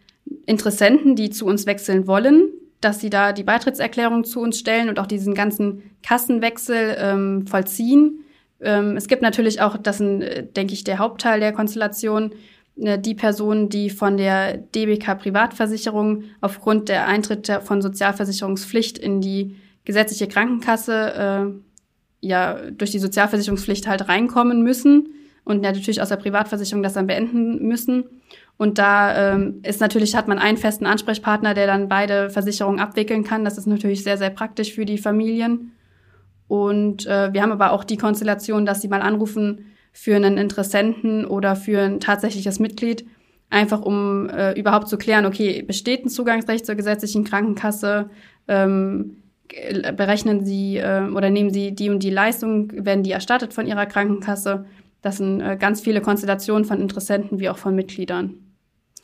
Interessenten, 0.45 1.15
die 1.15 1.29
zu 1.29 1.45
uns 1.45 1.65
wechseln 1.65 2.07
wollen, 2.07 2.49
dass 2.81 2.99
sie 2.99 3.09
da 3.09 3.31
die 3.31 3.43
Beitrittserklärung 3.43 4.25
zu 4.25 4.41
uns 4.41 4.59
stellen 4.59 4.89
und 4.89 4.99
auch 4.99 5.07
diesen 5.07 5.33
ganzen 5.33 5.95
Kassenwechsel 6.01 6.97
ähm, 6.99 7.47
vollziehen. 7.47 8.25
Ähm, 8.59 8.97
es 8.97 9.07
gibt 9.07 9.21
natürlich 9.21 9.61
auch, 9.61 9.77
das 9.77 10.01
ist, 10.01 10.23
äh, 10.23 10.45
denke 10.45 10.73
ich, 10.73 10.83
der 10.83 10.97
Hauptteil 10.97 11.39
der 11.39 11.53
Konstellation, 11.53 12.33
die 12.75 13.13
Personen, 13.13 13.69
die 13.69 13.89
von 13.89 14.17
der 14.17 14.57
DBK 14.57 15.15
Privatversicherung 15.15 16.23
aufgrund 16.41 16.89
der 16.89 17.07
Eintritt 17.07 17.47
von 17.63 17.81
Sozialversicherungspflicht 17.81 18.97
in 18.97 19.21
die 19.21 19.55
gesetzliche 19.85 20.27
Krankenkasse 20.27 21.13
äh, 21.13 22.27
ja 22.27 22.57
durch 22.71 22.91
die 22.91 22.99
Sozialversicherungspflicht 22.99 23.87
halt 23.87 24.07
reinkommen 24.07 24.63
müssen 24.63 25.09
und 25.43 25.61
natürlich 25.61 26.01
aus 26.01 26.09
der 26.09 26.15
Privatversicherung 26.15 26.83
das 26.83 26.93
dann 26.93 27.07
beenden 27.07 27.67
müssen. 27.67 28.05
Und 28.57 28.77
da 28.77 29.33
ähm, 29.33 29.59
ist 29.63 29.81
natürlich, 29.81 30.15
hat 30.15 30.27
man 30.27 30.39
einen 30.39 30.57
festen 30.57 30.85
Ansprechpartner, 30.85 31.53
der 31.53 31.67
dann 31.67 31.89
beide 31.89 32.29
Versicherungen 32.29 32.79
abwickeln 32.79 33.23
kann. 33.23 33.43
Das 33.43 33.57
ist 33.57 33.67
natürlich 33.67 34.03
sehr, 34.03 34.17
sehr 34.17 34.29
praktisch 34.29 34.73
für 34.73 34.85
die 34.85 34.97
Familien. 34.97 35.71
Und 36.47 37.05
äh, 37.07 37.33
wir 37.33 37.41
haben 37.41 37.51
aber 37.51 37.71
auch 37.71 37.83
die 37.83 37.97
Konstellation, 37.97 38.65
dass 38.65 38.81
sie 38.81 38.87
mal 38.87 39.01
anrufen, 39.01 39.65
für 39.93 40.15
einen 40.15 40.37
Interessenten 40.37 41.25
oder 41.25 41.55
für 41.55 41.81
ein 41.81 41.99
tatsächliches 41.99 42.59
Mitglied, 42.59 43.05
einfach 43.49 43.81
um 43.81 44.29
äh, 44.29 44.59
überhaupt 44.59 44.89
zu 44.89 44.97
klären, 44.97 45.25
okay, 45.25 45.61
besteht 45.61 46.03
ein 46.03 46.09
Zugangsrecht 46.09 46.65
zur 46.65 46.75
gesetzlichen 46.75 47.23
Krankenkasse, 47.23 48.09
ähm, 48.47 49.17
berechnen 49.95 50.43
Sie 50.43 50.77
äh, 50.77 51.07
oder 51.09 51.29
nehmen 51.29 51.53
Sie 51.53 51.75
die 51.75 51.89
und 51.89 52.01
die 52.01 52.09
Leistung, 52.09 52.71
werden 52.85 53.03
die 53.03 53.11
erstattet 53.11 53.53
von 53.53 53.67
Ihrer 53.67 53.85
Krankenkasse. 53.85 54.65
Das 55.03 55.17
sind 55.17 55.41
äh, 55.41 55.57
ganz 55.59 55.81
viele 55.81 56.01
Konstellationen 56.01 56.65
von 56.65 56.81
Interessenten 56.81 57.39
wie 57.39 57.49
auch 57.49 57.57
von 57.57 57.75
Mitgliedern. 57.75 58.33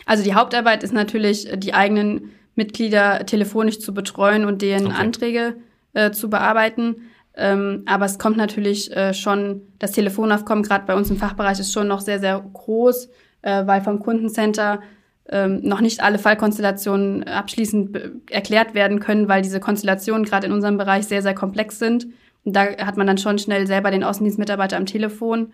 Also 0.06 0.24
die 0.24 0.34
Hauptarbeit 0.34 0.82
ist 0.82 0.94
natürlich, 0.94 1.48
die 1.58 1.74
eigenen 1.74 2.32
Mitglieder 2.56 3.26
telefonisch 3.26 3.80
zu 3.80 3.94
betreuen 3.94 4.46
und 4.46 4.62
deren 4.64 4.88
okay. 4.88 4.96
Anträge 4.96 5.56
äh, 5.94 6.12
zu 6.12 6.30
bearbeiten. 6.30 6.96
Ähm, 7.40 7.84
aber 7.86 8.06
es 8.06 8.20
kommt 8.20 8.36
natürlich 8.36 8.94
äh, 8.96 9.14
schon, 9.14 9.62
das 9.80 9.94
Telefonaufkommen 9.94 10.62
gerade 10.62 10.86
bei 10.86 10.94
uns 10.94 11.10
im 11.10 11.16
Fachbereich 11.16 11.58
ist 11.60 11.72
schon 11.72 11.88
noch 11.88 12.02
sehr, 12.02 12.20
sehr 12.20 12.38
groß, 12.38 13.10
äh, 13.44 13.66
weil 13.66 13.80
vom 13.80 14.00
Kundencenter 14.00 14.82
ähm, 15.30 15.62
noch 15.64 15.80
nicht 15.80 16.04
alle 16.04 16.20
Fallkonstellationen 16.20 17.24
abschließend 17.24 18.30
erklärt 18.30 18.74
werden 18.74 19.00
können, 19.00 19.30
weil 19.30 19.42
diese 19.42 19.62
Konstellationen 19.62 20.26
gerade 20.26 20.48
in 20.48 20.54
unserem 20.54 20.78
Bereich 20.78 21.06
sehr, 21.06 21.22
sehr 21.22 21.34
komplex 21.34 21.80
sind. 21.80 22.08
Und 22.44 22.58
da 22.58 22.66
hat 22.86 22.98
man 22.98 23.08
dann 23.08 23.18
schon 23.18 23.40
schnell 23.40 23.68
selber 23.68 23.90
den 23.90 24.04
Außendienstmitarbeiter 24.04 24.76
am 24.76 24.86
Telefon. 24.86 25.54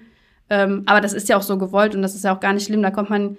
Ähm, 0.49 0.83
aber 0.87 1.01
das 1.01 1.13
ist 1.13 1.29
ja 1.29 1.37
auch 1.37 1.43
so 1.43 1.57
gewollt 1.59 1.93
und 1.93 2.01
das 2.01 2.15
ist 2.15 2.23
ja 2.23 2.35
auch 2.35 2.39
gar 2.39 2.53
nicht 2.53 2.65
schlimm. 2.65 2.81
Da 2.81 2.89
kommt 2.89 3.11
man 3.11 3.37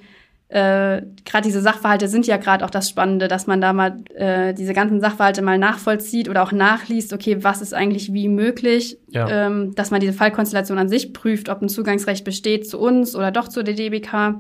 äh, 0.49 1.03
gerade 1.25 1.43
diese 1.45 1.61
Sachverhalte 1.61 2.07
sind 2.07 2.27
ja 2.27 2.37
gerade 2.37 2.65
auch 2.65 2.71
das 2.71 2.89
Spannende, 2.89 3.27
dass 3.27 3.49
man 3.49 3.61
da 3.61 3.73
mal 3.73 3.97
äh, 4.15 4.55
diese 4.55 4.75
ganzen 4.75 5.01
Sachverhalte 5.01 5.43
mal 5.43 5.59
nachvollzieht 5.59 6.29
oder 6.29 6.43
auch 6.45 6.53
nachliest, 6.53 7.13
okay, 7.13 7.43
was 7.43 7.63
ist 7.63 7.75
eigentlich 7.75 8.13
wie 8.13 8.29
möglich, 8.29 8.99
ja. 9.09 9.29
ähm, 9.29 9.75
dass 9.75 9.91
man 9.91 10.01
diese 10.01 10.13
Fallkonstellation 10.13 10.79
an 10.79 10.89
sich 10.89 11.13
prüft, 11.13 11.49
ob 11.49 11.63
ein 11.63 11.69
Zugangsrecht 11.69 12.25
besteht 12.25 12.69
zu 12.69 12.79
uns 12.79 13.17
oder 13.17 13.33
doch 13.33 13.49
zur 13.49 13.65
DDBK. 13.65 14.37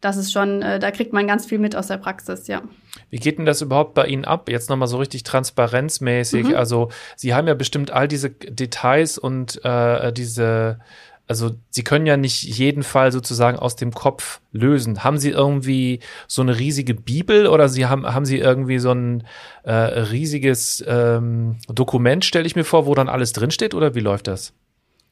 Das 0.00 0.16
ist 0.16 0.32
schon, 0.32 0.60
äh, 0.62 0.80
da 0.80 0.90
kriegt 0.90 1.12
man 1.12 1.28
ganz 1.28 1.46
viel 1.46 1.58
mit 1.58 1.76
aus 1.76 1.86
der 1.86 1.98
Praxis, 1.98 2.48
ja. 2.48 2.62
Wie 3.08 3.18
geht 3.18 3.38
denn 3.38 3.46
das 3.46 3.62
überhaupt 3.62 3.94
bei 3.94 4.06
Ihnen 4.06 4.24
ab? 4.24 4.48
Jetzt 4.50 4.70
nochmal 4.70 4.88
so 4.88 4.98
richtig 4.98 5.22
transparenzmäßig. 5.22 6.48
Mhm. 6.48 6.54
Also 6.56 6.90
Sie 7.14 7.32
haben 7.32 7.46
ja 7.46 7.54
bestimmt 7.54 7.92
all 7.92 8.08
diese 8.08 8.30
Details 8.30 9.18
und 9.18 9.64
äh, 9.64 10.12
diese 10.12 10.80
also 11.28 11.50
Sie 11.70 11.82
können 11.82 12.06
ja 12.06 12.16
nicht 12.16 12.42
jeden 12.42 12.82
Fall 12.82 13.10
sozusagen 13.12 13.58
aus 13.58 13.76
dem 13.76 13.92
Kopf 13.92 14.40
lösen. 14.52 15.02
Haben 15.02 15.18
Sie 15.18 15.30
irgendwie 15.30 16.00
so 16.28 16.42
eine 16.42 16.58
riesige 16.58 16.94
Bibel 16.94 17.46
oder 17.46 17.68
Sie 17.68 17.86
haben, 17.86 18.06
haben 18.06 18.24
Sie 18.24 18.38
irgendwie 18.38 18.78
so 18.78 18.92
ein 18.92 19.24
äh, 19.64 19.72
riesiges 19.72 20.84
ähm, 20.86 21.56
Dokument, 21.68 22.24
stelle 22.24 22.46
ich 22.46 22.56
mir 22.56 22.64
vor, 22.64 22.86
wo 22.86 22.94
dann 22.94 23.08
alles 23.08 23.32
drinsteht 23.32 23.74
oder 23.74 23.94
wie 23.94 24.00
läuft 24.00 24.28
das? 24.28 24.52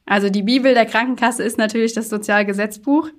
Also 0.05 0.29
die 0.29 0.43
Bibel 0.43 0.73
der 0.73 0.85
Krankenkasse 0.85 1.43
ist 1.43 1.57
natürlich 1.57 1.93
das 1.93 2.09
Sozialgesetzbuch. 2.09 3.09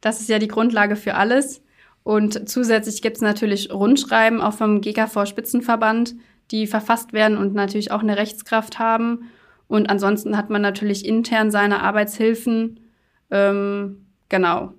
Das 0.00 0.20
ist 0.20 0.28
ja 0.28 0.38
die 0.38 0.48
Grundlage 0.48 0.96
für 0.96 1.14
alles. 1.14 1.62
Und 2.02 2.48
zusätzlich 2.48 3.00
gibt 3.00 3.16
es 3.16 3.22
natürlich 3.22 3.72
Rundschreiben 3.72 4.42
auch 4.42 4.52
vom 4.52 4.82
GKV 4.82 5.24
Spitzenverband, 5.24 6.14
die 6.50 6.66
verfasst 6.66 7.14
werden 7.14 7.38
und 7.38 7.54
natürlich 7.54 7.90
auch 7.90 8.00
eine 8.00 8.18
Rechtskraft 8.18 8.78
haben. 8.78 9.30
Und 9.74 9.90
ansonsten 9.90 10.36
hat 10.36 10.50
man 10.50 10.62
natürlich 10.62 11.04
intern 11.04 11.50
seine 11.50 11.82
Arbeitshilfen. 11.82 12.78
Ähm, 13.32 14.06
genau. 14.28 14.72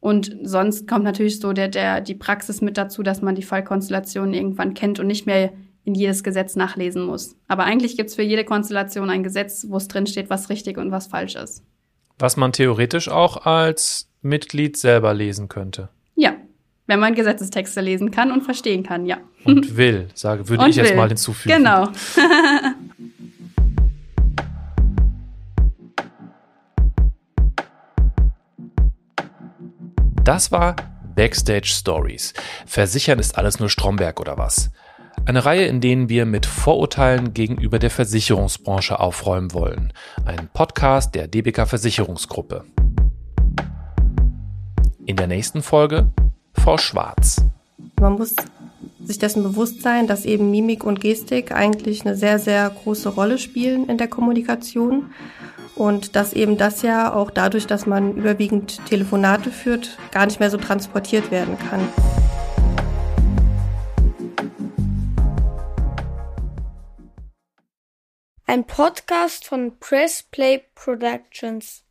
Und 0.00 0.36
sonst 0.42 0.86
kommt 0.86 1.04
natürlich 1.04 1.40
so 1.40 1.54
der, 1.54 1.68
der, 1.68 2.02
die 2.02 2.14
Praxis 2.14 2.60
mit 2.60 2.76
dazu, 2.76 3.02
dass 3.02 3.22
man 3.22 3.36
die 3.36 3.42
Fallkonstellation 3.42 4.34
irgendwann 4.34 4.74
kennt 4.74 5.00
und 5.00 5.06
nicht 5.06 5.24
mehr 5.24 5.54
in 5.84 5.94
jedes 5.94 6.22
Gesetz 6.22 6.56
nachlesen 6.56 7.04
muss. 7.04 7.36
Aber 7.48 7.64
eigentlich 7.64 7.96
gibt 7.96 8.10
es 8.10 8.16
für 8.16 8.22
jede 8.22 8.44
Konstellation 8.44 9.08
ein 9.08 9.22
Gesetz, 9.22 9.64
wo 9.70 9.78
es 9.78 9.88
drinsteht, 9.88 10.28
was 10.28 10.50
richtig 10.50 10.76
und 10.76 10.90
was 10.90 11.06
falsch 11.06 11.36
ist. 11.36 11.64
Was 12.18 12.36
man 12.36 12.52
theoretisch 12.52 13.08
auch 13.08 13.46
als 13.46 14.10
Mitglied 14.20 14.76
selber 14.76 15.14
lesen 15.14 15.48
könnte. 15.48 15.88
Ja, 16.16 16.34
wenn 16.86 17.00
man 17.00 17.14
Gesetzestexte 17.14 17.80
lesen 17.80 18.10
kann 18.10 18.30
und 18.30 18.42
verstehen 18.42 18.82
kann, 18.82 19.06
ja. 19.06 19.16
Und 19.44 19.76
will, 19.78 20.08
sage, 20.12 20.50
würde 20.50 20.64
und 20.64 20.68
ich 20.68 20.76
will. 20.76 20.84
jetzt 20.84 20.96
mal 20.96 21.08
hinzufügen. 21.08 21.56
Genau. 21.56 21.88
Das 30.34 30.50
war 30.50 30.74
Backstage 31.14 31.68
Stories. 31.68 32.34
Versichern 32.66 33.20
ist 33.20 33.38
alles 33.38 33.60
nur 33.60 33.68
Stromberg 33.68 34.18
oder 34.18 34.36
was? 34.36 34.72
Eine 35.26 35.44
Reihe, 35.44 35.66
in 35.66 35.80
denen 35.80 36.08
wir 36.08 36.26
mit 36.26 36.44
Vorurteilen 36.44 37.34
gegenüber 37.34 37.78
der 37.78 37.90
Versicherungsbranche 37.90 38.98
aufräumen 38.98 39.54
wollen. 39.54 39.92
Ein 40.24 40.48
Podcast 40.52 41.14
der 41.14 41.28
DBK 41.28 41.68
Versicherungsgruppe. 41.68 42.64
In 45.06 45.14
der 45.14 45.28
nächsten 45.28 45.62
Folge 45.62 46.10
Frau 46.52 46.78
Schwarz. 46.78 47.40
Man 48.00 48.14
muss 48.14 48.34
sich 49.04 49.20
dessen 49.20 49.44
bewusst 49.44 49.82
sein, 49.82 50.08
dass 50.08 50.24
eben 50.24 50.50
Mimik 50.50 50.82
und 50.82 51.00
Gestik 51.00 51.52
eigentlich 51.52 52.04
eine 52.04 52.16
sehr, 52.16 52.40
sehr 52.40 52.68
große 52.70 53.10
Rolle 53.10 53.38
spielen 53.38 53.88
in 53.88 53.98
der 53.98 54.08
Kommunikation 54.08 55.12
und 55.76 56.16
dass 56.16 56.32
eben 56.32 56.56
das 56.56 56.82
ja 56.82 57.12
auch 57.12 57.30
dadurch, 57.30 57.66
dass 57.66 57.86
man 57.86 58.16
überwiegend 58.16 58.84
Telefonate 58.86 59.50
führt, 59.50 59.98
gar 60.12 60.26
nicht 60.26 60.40
mehr 60.40 60.50
so 60.50 60.56
transportiert 60.56 61.30
werden 61.30 61.58
kann. 61.58 61.80
Ein 68.46 68.64
Podcast 68.66 69.46
von 69.46 69.78
Press 69.78 70.22
Play 70.22 70.62
Productions. 70.74 71.84